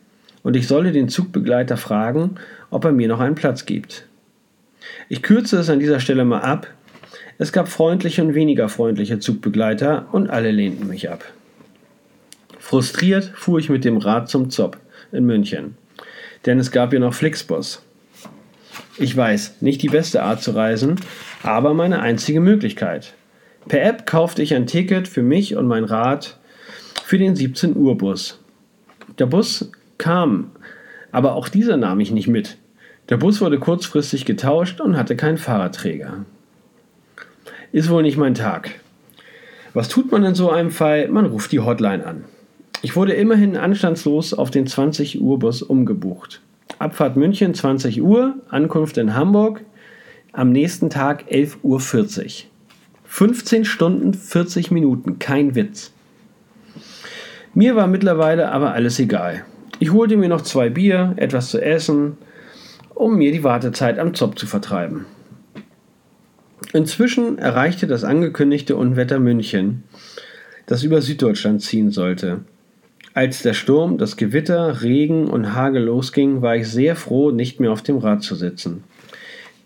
und 0.43 0.57
ich 0.57 0.67
solle 0.67 0.93
den 0.93 1.09
Zugbegleiter 1.09 1.77
fragen, 1.77 2.37
ob 2.71 2.85
er 2.85 2.93
mir 2.93 3.09
noch 3.09 3.21
einen 3.21 3.35
Platz 3.35 3.67
gibt. 3.67 4.07
Ich 5.09 5.23
kürze 5.23 5.59
es 5.59 5.69
an 5.69 5.81
dieser 5.81 6.01
Stelle 6.01 6.25
mal 6.25 6.41
ab. 6.41 6.69
Es 7.39 7.53
gab 7.53 7.69
freundliche 7.69 8.23
und 8.23 8.35
weniger 8.35 8.69
freundliche 8.69 9.19
Zugbegleiter 9.19 10.07
und 10.13 10.31
alle 10.31 10.51
lehnten 10.51 10.89
mich 10.89 11.11
ab. 11.11 11.25
Frustriert 12.59 13.33
fuhr 13.35 13.59
ich 13.59 13.69
mit 13.69 13.85
dem 13.85 13.97
Rad 13.97 14.29
zum 14.29 14.51
Zopp 14.51 14.79
in 15.13 15.25
München. 15.25 15.77
Denn 16.47 16.59
es 16.59 16.71
gab 16.71 16.93
ja 16.93 16.99
noch 16.99 17.15
Flixbus. 17.15 17.83
Ich 18.99 19.17
weiß, 19.17 19.61
nicht 19.61 19.83
die 19.83 19.89
beste 19.89 20.23
Art 20.23 20.43
zu 20.43 20.53
reisen, 20.53 20.97
aber 21.43 21.75
meine 21.75 22.01
einzige 22.01 22.41
Möglichkeit. 22.41 23.15
Per 23.69 23.83
App 23.83 24.07
kaufte 24.07 24.43
ich 24.43 24.55
ein 24.55 24.67
Ticket 24.67 25.09
für 25.09 25.23
mich 25.23 25.57
und 25.57 25.67
mein 25.67 25.85
Rad 25.85 26.39
für 27.05 27.19
den 27.19 27.37
17 27.37 27.77
Uhr 27.77 27.97
Bus. 27.97 28.41
Der 29.19 29.27
Bus 29.27 29.71
kam, 29.99 30.51
aber 31.11 31.35
auch 31.35 31.49
dieser 31.49 31.77
nahm 31.77 32.01
ich 32.01 32.11
nicht 32.11 32.29
mit. 32.29 32.59
Der 33.09 33.17
Bus 33.17 33.41
wurde 33.41 33.59
kurzfristig 33.59 34.25
getauscht 34.25 34.81
und 34.81 34.97
hatte 34.97 35.17
keinen 35.17 35.39
Fahrradträger. 35.39 36.25
Ist 37.73 37.91
wohl 37.91 38.03
nicht 38.03 38.17
mein 38.17 38.35
Tag. 38.35 38.71
Was 39.75 39.89
tut 39.89 40.11
man 40.13 40.25
in 40.25 40.35
so 40.35 40.51
einem 40.51 40.71
Fall? 40.71 41.09
Man 41.09 41.27
ruft 41.27 41.53
die 41.53 41.61
Hotline 41.61 42.05
an. 42.05 42.25
Ich 42.85 42.97
wurde 42.97 43.13
immerhin 43.13 43.57
anstandslos 43.57 44.35
auf 44.35 44.51
den 44.51 44.67
20 44.67 45.21
Uhr 45.21 45.39
Bus 45.39 45.63
umgebucht. 45.63 46.41
Abfahrt 46.81 47.17
München 47.17 47.55
20 47.55 48.03
Uhr, 48.03 48.35
Ankunft 48.49 48.99
in 48.99 49.15
Hamburg 49.15 49.61
am 50.33 50.51
nächsten 50.51 50.91
Tag 50.91 51.31
11.40 51.31 51.61
Uhr. 51.63 51.81
15 53.05 53.65
Stunden 53.67 54.15
40 54.15 54.73
Minuten, 54.73 55.21
kein 55.21 55.55
Witz. 55.55 55.93
Mir 57.55 57.77
war 57.77 57.87
mittlerweile 57.87 58.51
aber 58.51 58.73
alles 58.73 58.99
egal. 58.99 59.45
Ich 59.79 59.93
holte 59.93 60.17
mir 60.17 60.29
noch 60.29 60.41
zwei 60.41 60.69
Bier, 60.69 61.13
etwas 61.17 61.51
zu 61.51 61.63
essen, 61.63 62.17
um 62.95 63.17
mir 63.17 63.31
die 63.31 63.45
Wartezeit 63.45 64.01
am 64.01 64.15
Zopf 64.15 64.35
zu 64.37 64.47
vertreiben. 64.47 65.07
Inzwischen 66.73 67.39
erreichte 67.39 67.87
das 67.87 68.03
angekündigte 68.03 68.75
Unwetter 68.75 69.21
München, 69.21 69.85
das 70.67 70.83
über 70.83 71.01
Süddeutschland 71.01 71.63
ziehen 71.63 71.91
sollte. 71.91 72.41
Als 73.15 73.43
der 73.43 73.53
Sturm, 73.53 73.99
das 73.99 74.17
Gewitter, 74.17 74.81
Regen 74.81 75.29
und 75.29 75.55
Hagel 75.55 75.85
losging, 75.85 76.41
war 76.41 76.57
ich 76.57 76.69
sehr 76.69 76.97
froh, 76.97 77.31
nicht 77.31 77.61
mehr 77.61 77.71
auf 77.71 77.83
dem 77.83 77.99
Rad 77.99 78.23
zu 78.23 78.35
sitzen. 78.35 78.85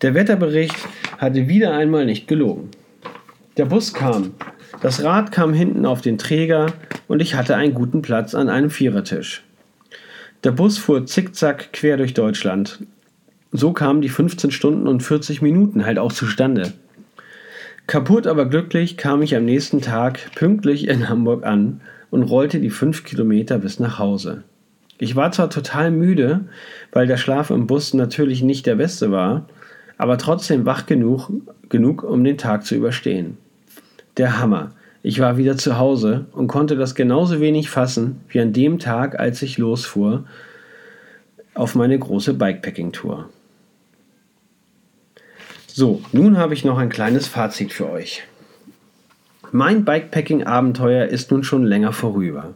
Der 0.03 0.15
Wetterbericht 0.15 0.77
hatte 1.19 1.47
wieder 1.47 1.73
einmal 1.73 2.07
nicht 2.07 2.27
gelogen. 2.27 2.71
Der 3.57 3.67
Bus 3.67 3.95
kam. 3.95 4.35
Das 4.83 5.05
Rad 5.05 5.31
kam 5.31 5.55
hinten 5.55 5.87
auf 5.87 6.01
den 6.01 6.19
Träger 6.19 6.73
und 7.07 7.23
ich 7.23 7.37
hatte 7.37 7.55
einen 7.55 7.73
guten 7.73 8.03
Platz 8.03 8.35
an 8.35 8.49
einem 8.49 8.69
Vierertisch. 8.69 9.45
Der 10.43 10.51
Bus 10.51 10.77
fuhr 10.77 11.07
zickzack 11.07 11.73
quer 11.73 11.97
durch 11.97 12.15
Deutschland. 12.15 12.81
So 13.53 13.73
kamen 13.73 14.03
die 14.03 14.09
15 14.09 14.51
Stunden 14.51 14.89
und 14.89 15.05
40 15.05 15.41
Minuten 15.41 15.87
halt 15.87 15.99
auch 15.99 16.13
zustande. 16.13 16.73
Kaputt 17.87 18.27
aber 18.27 18.47
glücklich 18.47 18.97
kam 18.97 19.23
ich 19.23 19.37
am 19.37 19.45
nächsten 19.45 19.81
Tag 19.81 20.35
pünktlich 20.35 20.89
in 20.89 21.09
Hamburg 21.09 21.47
an 21.47 21.81
und 22.17 22.23
rollte 22.23 22.61
die 22.61 22.71
fünf 22.71 23.05
Kilometer 23.05 23.59
bis 23.59 23.79
nach 23.79 23.99
Hause. 23.99 24.43
Ich 24.97 25.17
war 25.17 25.33
zwar 25.33 25.51
total 25.51 25.91
müde, 25.91 26.47
weil 26.91 27.07
der 27.07 27.19
Schlaf 27.19 27.51
im 27.51 27.67
Bus 27.67 27.93
natürlich 27.93 28.43
nicht 28.43 28.65
der 28.65 28.77
beste 28.77 29.11
war, 29.11 29.47
aber 29.99 30.17
trotzdem 30.17 30.65
wach 30.65 30.87
genug, 30.87 31.31
genug, 31.69 32.03
um 32.03 32.25
den 32.25 32.39
Tag 32.39 32.65
zu 32.65 32.75
überstehen. 32.75 33.37
Der 34.17 34.41
Hammer. 34.41 34.73
Ich 35.03 35.21
war 35.21 35.37
wieder 35.37 35.59
zu 35.59 35.77
Hause 35.77 36.25
und 36.33 36.49
konnte 36.49 36.75
das 36.77 36.95
genauso 36.95 37.39
wenig 37.39 37.69
fassen 37.69 38.21
wie 38.31 38.41
an 38.41 38.55
dem 38.55 38.79
Tag, 38.79 39.21
als 39.21 39.43
ich 39.43 39.59
losfuhr 39.59 40.25
auf 41.53 41.75
meine 41.75 41.99
große 41.99 42.33
Bikepacking-Tour. 42.33 43.29
So, 45.67 46.01
nun 46.13 46.39
habe 46.39 46.55
ich 46.55 46.65
noch 46.65 46.79
ein 46.79 46.89
kleines 46.89 47.29
Fazit 47.29 47.75
für 47.75 47.91
euch. 47.91 48.23
Mein 49.57 49.87
Bikepacking-Abenteuer 49.87 51.07
ist 51.07 51.31
nun 51.31 51.43
schon 51.43 51.65
länger 51.65 51.95
vorüber. 51.95 52.53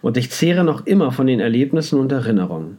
Und 0.00 0.16
ich 0.16 0.30
zehre 0.30 0.64
noch 0.64 0.86
immer 0.86 1.12
von 1.12 1.26
den 1.26 1.38
Erlebnissen 1.38 2.00
und 2.00 2.10
Erinnerungen. 2.12 2.78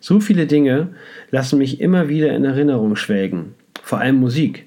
So 0.00 0.18
viele 0.18 0.48
Dinge 0.48 0.88
lassen 1.30 1.60
mich 1.60 1.80
immer 1.80 2.08
wieder 2.08 2.34
in 2.34 2.44
Erinnerung 2.44 2.96
schwelgen. 2.96 3.54
Vor 3.80 4.00
allem 4.00 4.16
Musik. 4.16 4.66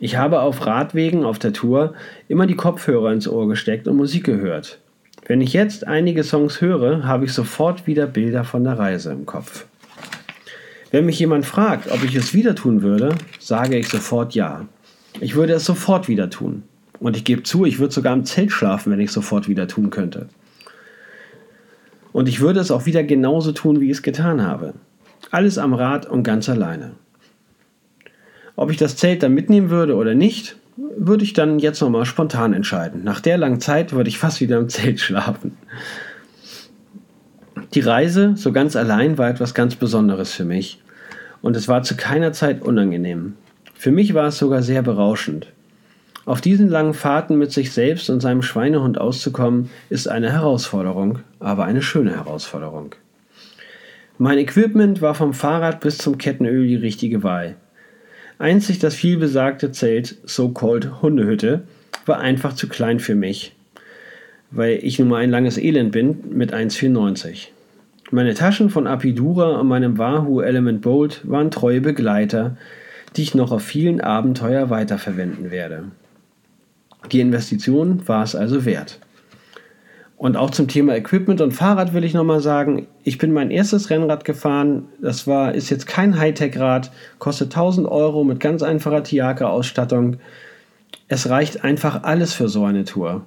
Ich 0.00 0.18
habe 0.18 0.42
auf 0.42 0.66
Radwegen 0.66 1.24
auf 1.24 1.38
der 1.38 1.54
Tour 1.54 1.94
immer 2.28 2.46
die 2.46 2.56
Kopfhörer 2.56 3.10
ins 3.10 3.26
Ohr 3.26 3.48
gesteckt 3.48 3.88
und 3.88 3.96
Musik 3.96 4.24
gehört. 4.24 4.78
Wenn 5.24 5.40
ich 5.40 5.54
jetzt 5.54 5.86
einige 5.86 6.24
Songs 6.24 6.60
höre, 6.60 7.04
habe 7.04 7.24
ich 7.24 7.32
sofort 7.32 7.86
wieder 7.86 8.06
Bilder 8.06 8.44
von 8.44 8.64
der 8.64 8.78
Reise 8.78 9.12
im 9.12 9.24
Kopf. 9.24 9.64
Wenn 10.90 11.06
mich 11.06 11.18
jemand 11.18 11.46
fragt, 11.46 11.90
ob 11.90 12.04
ich 12.04 12.14
es 12.16 12.34
wieder 12.34 12.54
tun 12.54 12.82
würde, 12.82 13.14
sage 13.38 13.78
ich 13.78 13.88
sofort 13.88 14.34
ja. 14.34 14.66
Ich 15.20 15.36
würde 15.36 15.54
es 15.54 15.64
sofort 15.64 16.06
wieder 16.06 16.28
tun. 16.28 16.64
Und 17.02 17.16
ich 17.16 17.24
gebe 17.24 17.42
zu, 17.42 17.64
ich 17.64 17.80
würde 17.80 17.92
sogar 17.92 18.14
im 18.14 18.24
Zelt 18.24 18.52
schlafen, 18.52 18.92
wenn 18.92 19.00
ich 19.00 19.10
sofort 19.10 19.48
wieder 19.48 19.66
tun 19.66 19.90
könnte. 19.90 20.28
Und 22.12 22.28
ich 22.28 22.38
würde 22.38 22.60
es 22.60 22.70
auch 22.70 22.86
wieder 22.86 23.02
genauso 23.02 23.50
tun, 23.50 23.80
wie 23.80 23.86
ich 23.86 23.96
es 23.96 24.02
getan 24.02 24.40
habe. 24.40 24.74
Alles 25.32 25.58
am 25.58 25.74
Rad 25.74 26.06
und 26.06 26.22
ganz 26.22 26.48
alleine. 26.48 26.92
Ob 28.54 28.70
ich 28.70 28.76
das 28.76 28.96
Zelt 28.96 29.24
dann 29.24 29.34
mitnehmen 29.34 29.68
würde 29.68 29.96
oder 29.96 30.14
nicht, 30.14 30.54
würde 30.96 31.24
ich 31.24 31.32
dann 31.32 31.58
jetzt 31.58 31.80
nochmal 31.80 32.04
spontan 32.04 32.52
entscheiden. 32.52 33.02
Nach 33.02 33.18
der 33.18 33.36
langen 33.36 33.60
Zeit 33.60 33.92
würde 33.92 34.08
ich 34.08 34.18
fast 34.18 34.40
wieder 34.40 34.58
im 34.58 34.68
Zelt 34.68 35.00
schlafen. 35.00 35.56
Die 37.74 37.80
Reise 37.80 38.34
so 38.36 38.52
ganz 38.52 38.76
allein 38.76 39.18
war 39.18 39.28
etwas 39.28 39.54
ganz 39.54 39.74
Besonderes 39.74 40.32
für 40.32 40.44
mich 40.44 40.80
und 41.40 41.56
es 41.56 41.66
war 41.66 41.82
zu 41.82 41.96
keiner 41.96 42.32
Zeit 42.32 42.62
unangenehm. 42.62 43.34
Für 43.74 43.90
mich 43.90 44.14
war 44.14 44.28
es 44.28 44.38
sogar 44.38 44.62
sehr 44.62 44.82
berauschend. 44.82 45.48
Auf 46.24 46.40
diesen 46.40 46.68
langen 46.68 46.94
Fahrten 46.94 47.36
mit 47.36 47.50
sich 47.50 47.72
selbst 47.72 48.08
und 48.08 48.20
seinem 48.20 48.42
Schweinehund 48.42 49.00
auszukommen, 49.00 49.70
ist 49.90 50.06
eine 50.08 50.30
Herausforderung, 50.30 51.18
aber 51.40 51.64
eine 51.64 51.82
schöne 51.82 52.12
Herausforderung. 52.12 52.94
Mein 54.18 54.38
Equipment 54.38 55.02
war 55.02 55.14
vom 55.16 55.34
Fahrrad 55.34 55.80
bis 55.80 55.98
zum 55.98 56.18
Kettenöl 56.18 56.68
die 56.68 56.76
richtige 56.76 57.24
Wahl. 57.24 57.56
Einzig 58.38 58.78
das 58.78 58.94
vielbesagte 58.94 59.72
Zelt, 59.72 60.16
so-called 60.24 61.02
Hundehütte, 61.02 61.62
war 62.06 62.20
einfach 62.20 62.52
zu 62.52 62.68
klein 62.68 63.00
für 63.00 63.16
mich, 63.16 63.56
weil 64.52 64.78
ich 64.82 65.00
nun 65.00 65.08
mal 65.08 65.22
ein 65.22 65.30
langes 65.30 65.58
Elend 65.58 65.90
bin 65.90 66.18
mit 66.30 66.54
1,94. 66.54 67.48
Meine 68.12 68.34
Taschen 68.34 68.70
von 68.70 68.86
Apidura 68.86 69.58
und 69.58 69.66
meinem 69.66 69.98
Wahoo 69.98 70.40
Element 70.40 70.82
Bolt 70.82 71.20
waren 71.24 71.50
treue 71.50 71.80
Begleiter, 71.80 72.56
die 73.16 73.22
ich 73.22 73.34
noch 73.34 73.50
auf 73.50 73.62
vielen 73.62 74.00
Abenteuer 74.00 74.70
weiterverwenden 74.70 75.50
werde. 75.50 75.84
Die 77.10 77.20
Investition 77.20 78.06
war 78.06 78.22
es 78.22 78.34
also 78.34 78.64
wert. 78.64 79.00
Und 80.22 80.36
auch 80.36 80.50
zum 80.50 80.68
Thema 80.68 80.94
Equipment 80.94 81.40
und 81.40 81.50
Fahrrad 81.50 81.94
will 81.94 82.04
ich 82.04 82.14
nochmal 82.14 82.38
sagen, 82.38 82.86
ich 83.02 83.18
bin 83.18 83.32
mein 83.32 83.50
erstes 83.50 83.90
Rennrad 83.90 84.24
gefahren. 84.24 84.84
Das 85.00 85.26
war, 85.26 85.52
ist 85.52 85.68
jetzt 85.68 85.88
kein 85.88 86.16
Hightech-Rad, 86.16 86.92
kostet 87.18 87.48
1000 87.48 87.88
Euro 87.88 88.22
mit 88.22 88.38
ganz 88.38 88.62
einfacher 88.62 89.02
Tiaka-Ausstattung. 89.02 90.18
Es 91.08 91.28
reicht 91.28 91.64
einfach 91.64 92.04
alles 92.04 92.34
für 92.34 92.48
so 92.48 92.64
eine 92.64 92.84
Tour. 92.84 93.26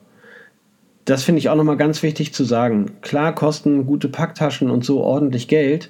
Das 1.04 1.24
finde 1.24 1.40
ich 1.40 1.50
auch 1.50 1.56
nochmal 1.56 1.76
ganz 1.76 2.02
wichtig 2.02 2.34
zu 2.34 2.46
sagen. 2.46 2.94
Klar 3.02 3.36
kosten 3.36 3.86
gute 3.86 4.08
Packtaschen 4.08 4.70
und 4.72 4.86
so 4.86 5.02
ordentlich 5.02 5.50
Geld, 5.50 5.90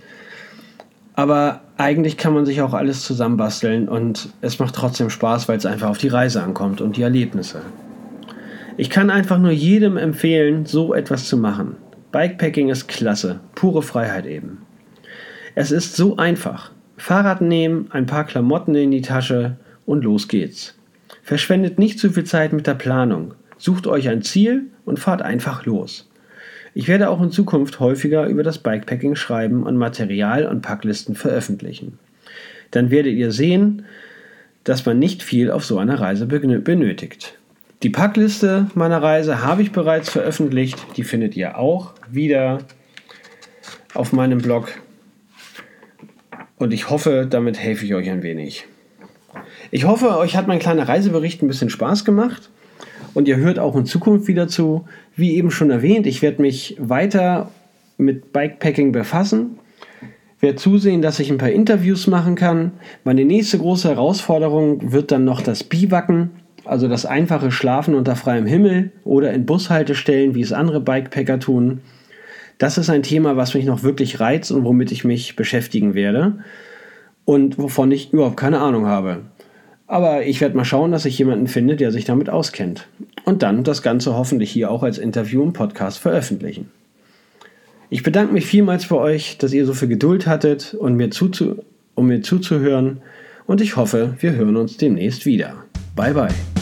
aber 1.14 1.62
eigentlich 1.78 2.18
kann 2.18 2.34
man 2.34 2.46
sich 2.46 2.62
auch 2.62 2.74
alles 2.74 3.04
zusammenbasteln 3.04 3.90
und 3.90 4.30
es 4.42 4.60
macht 4.60 4.76
trotzdem 4.76 5.10
Spaß, 5.10 5.48
weil 5.50 5.58
es 5.58 5.66
einfach 5.66 5.90
auf 5.90 5.98
die 5.98 6.08
Reise 6.08 6.42
ankommt 6.42 6.82
und 6.82 6.96
die 6.98 7.02
Erlebnisse. 7.02 7.62
Ich 8.78 8.90
kann 8.90 9.10
einfach 9.10 9.40
nur 9.40 9.52
jedem 9.52 9.98
empfehlen, 9.98 10.66
so 10.66 10.94
etwas 10.94 11.28
zu 11.28 11.38
machen. 11.38 11.78
Bikepacking 12.12 12.70
ist 12.70 12.88
klasse, 12.88 13.40
pure 13.56 13.82
Freiheit 13.82 14.26
eben. 14.26 14.60
Es 15.54 15.72
ist 15.72 15.96
so 15.96 16.18
einfach. 16.18 16.72
Fahrrad 16.98 17.42
nehmen, 17.42 17.88
ein 17.92 18.06
paar 18.06 18.26
Klamotten 18.26 18.76
in 18.76 18.92
die 18.92 19.02
Tasche 19.02 19.58
und 19.86 20.04
los 20.04 20.28
geht's. 20.28 20.76
Verschwendet 21.24 21.80
nicht 21.80 22.00
zu 22.00 22.10
viel 22.10 22.24
Zeit 22.24 22.54
mit 22.54 22.68
der 22.68 22.76
Planung. 22.76 23.34
Sucht 23.58 23.88
euch 23.88 24.10
ein 24.10 24.22
Ziel 24.22 24.68
und 24.86 25.00
fahrt 25.00 25.22
einfach 25.22 25.66
los. 25.66 26.10
Ich 26.78 26.90
werde 26.90 27.10
auch 27.10 27.22
in 27.22 27.32
Zukunft 27.32 27.80
häufiger 27.80 28.28
über 28.28 28.44
das 28.44 28.58
Bikepacking 28.58 29.16
schreiben 29.16 29.64
und 29.64 29.78
Material 29.78 30.46
und 30.46 30.62
Packlisten 30.62 31.16
veröffentlichen. 31.16 31.98
Dann 32.72 32.92
werdet 32.92 33.14
ihr 33.14 33.32
sehen, 33.32 33.86
dass 34.66 34.86
man 34.86 35.00
nicht 35.00 35.24
viel 35.24 35.52
auf 35.52 35.64
so 35.64 35.78
einer 35.78 36.02
Reise 36.02 36.26
benötigt. 36.26 37.38
Die 37.82 37.90
Packliste 37.90 38.68
meiner 38.76 39.02
Reise 39.02 39.42
habe 39.42 39.62
ich 39.62 39.72
bereits 39.72 40.10
veröffentlicht. 40.10 40.86
Die 40.98 41.06
findet 41.06 41.38
ihr 41.38 41.58
auch 41.58 41.94
wieder 42.12 42.58
auf 43.94 44.12
meinem 44.12 44.40
Blog. 44.40 44.68
Und 46.58 46.74
ich 46.74 46.90
hoffe, 46.90 47.26
damit 47.30 47.58
helfe 47.58 47.86
ich 47.86 47.96
euch 47.96 48.10
ein 48.10 48.22
wenig. 48.22 48.66
Ich 49.72 49.86
hoffe, 49.86 50.18
euch 50.18 50.36
hat 50.36 50.48
mein 50.48 50.60
kleiner 50.60 50.90
Reisebericht 50.90 51.42
ein 51.42 51.48
bisschen 51.48 51.70
Spaß 51.70 52.04
gemacht 52.04 52.50
und 53.16 53.28
ihr 53.28 53.38
hört 53.38 53.58
auch 53.58 53.76
in 53.76 53.86
Zukunft 53.86 54.28
wieder 54.28 54.48
zu. 54.48 54.86
Wie 55.16 55.36
eben 55.36 55.50
schon 55.50 55.72
erwähnt, 55.72 56.06
ich 56.06 56.22
werde 56.22 56.44
mich 56.44 56.76
weiter 56.80 57.50
mit 57.98 58.32
Bikepacking 58.34 58.92
befassen, 58.92 59.58
werde 60.40 60.58
zusehen, 60.58 61.02
dass 61.02 61.20
ich 61.20 61.32
ein 61.32 61.38
paar 61.38 61.50
Interviews 61.50 62.08
machen 62.08 62.36
kann. 62.36 62.74
Meine 63.04 63.26
nächste 63.26 63.58
große 63.58 63.90
Herausforderung 63.90 64.92
wird 64.92 65.12
dann 65.12 65.24
noch 65.24 65.42
das 65.42 65.64
Biwacken, 65.64 66.32
also 66.66 66.88
das 66.88 67.06
einfache 67.06 67.52
Schlafen 67.52 67.96
unter 67.96 68.16
freiem 68.16 68.46
Himmel 68.46 68.92
oder 69.06 69.34
in 69.34 69.46
Bushaltestellen, 69.46 70.36
wie 70.36 70.42
es 70.42 70.52
andere 70.52 70.82
Bikepacker 70.82 71.40
tun. 71.40 71.80
Das 72.58 72.78
ist 72.78 72.90
ein 72.90 73.04
Thema, 73.04 73.38
was 73.38 73.54
mich 73.54 73.66
noch 73.66 73.84
wirklich 73.84 74.20
reizt 74.20 74.52
und 74.52 74.64
womit 74.64 74.92
ich 74.92 75.04
mich 75.04 75.36
beschäftigen 75.36 75.94
werde 75.94 76.40
und 77.24 77.58
wovon 77.58 77.92
ich 77.92 78.14
überhaupt 78.14 78.38
keine 78.38 78.60
Ahnung 78.60 78.86
habe. 78.86 79.22
Aber 79.88 80.26
ich 80.26 80.42
werde 80.42 80.58
mal 80.58 80.66
schauen, 80.66 80.92
dass 80.92 81.06
ich 81.06 81.18
jemanden 81.18 81.48
finde, 81.48 81.76
der 81.76 81.92
sich 81.92 82.06
damit 82.06 82.30
auskennt. 82.30 82.88
Und 83.24 83.44
dann 83.44 83.64
das 83.64 83.82
Ganze 83.82 84.16
hoffentlich 84.16 84.52
hier 84.52 84.72
auch 84.72 84.84
als 84.84 84.98
Interview 84.98 85.44
im 85.44 85.54
Podcast 85.54 86.00
veröffentlichen. 86.00 86.72
Ich 87.90 88.02
bedanke 88.02 88.34
mich 88.34 88.46
vielmals 88.46 88.88
bei 88.88 88.96
euch, 88.96 89.38
dass 89.38 89.54
ihr 89.54 89.66
so 89.66 89.74
viel 89.74 89.88
Geduld 89.88 90.26
hattet, 90.26 90.74
und 90.74 90.96
mir 90.96 91.10
um 91.94 92.08
mir 92.08 92.22
zuzuhören. 92.22 93.02
Und 93.46 93.62
ich 93.62 93.76
hoffe, 93.76 94.16
wir 94.20 94.34
hören 94.34 94.56
uns 94.58 94.78
demnächst 94.78 95.26
wieder. 95.26 95.64
Bye 95.96 96.14
bye. 96.14 96.55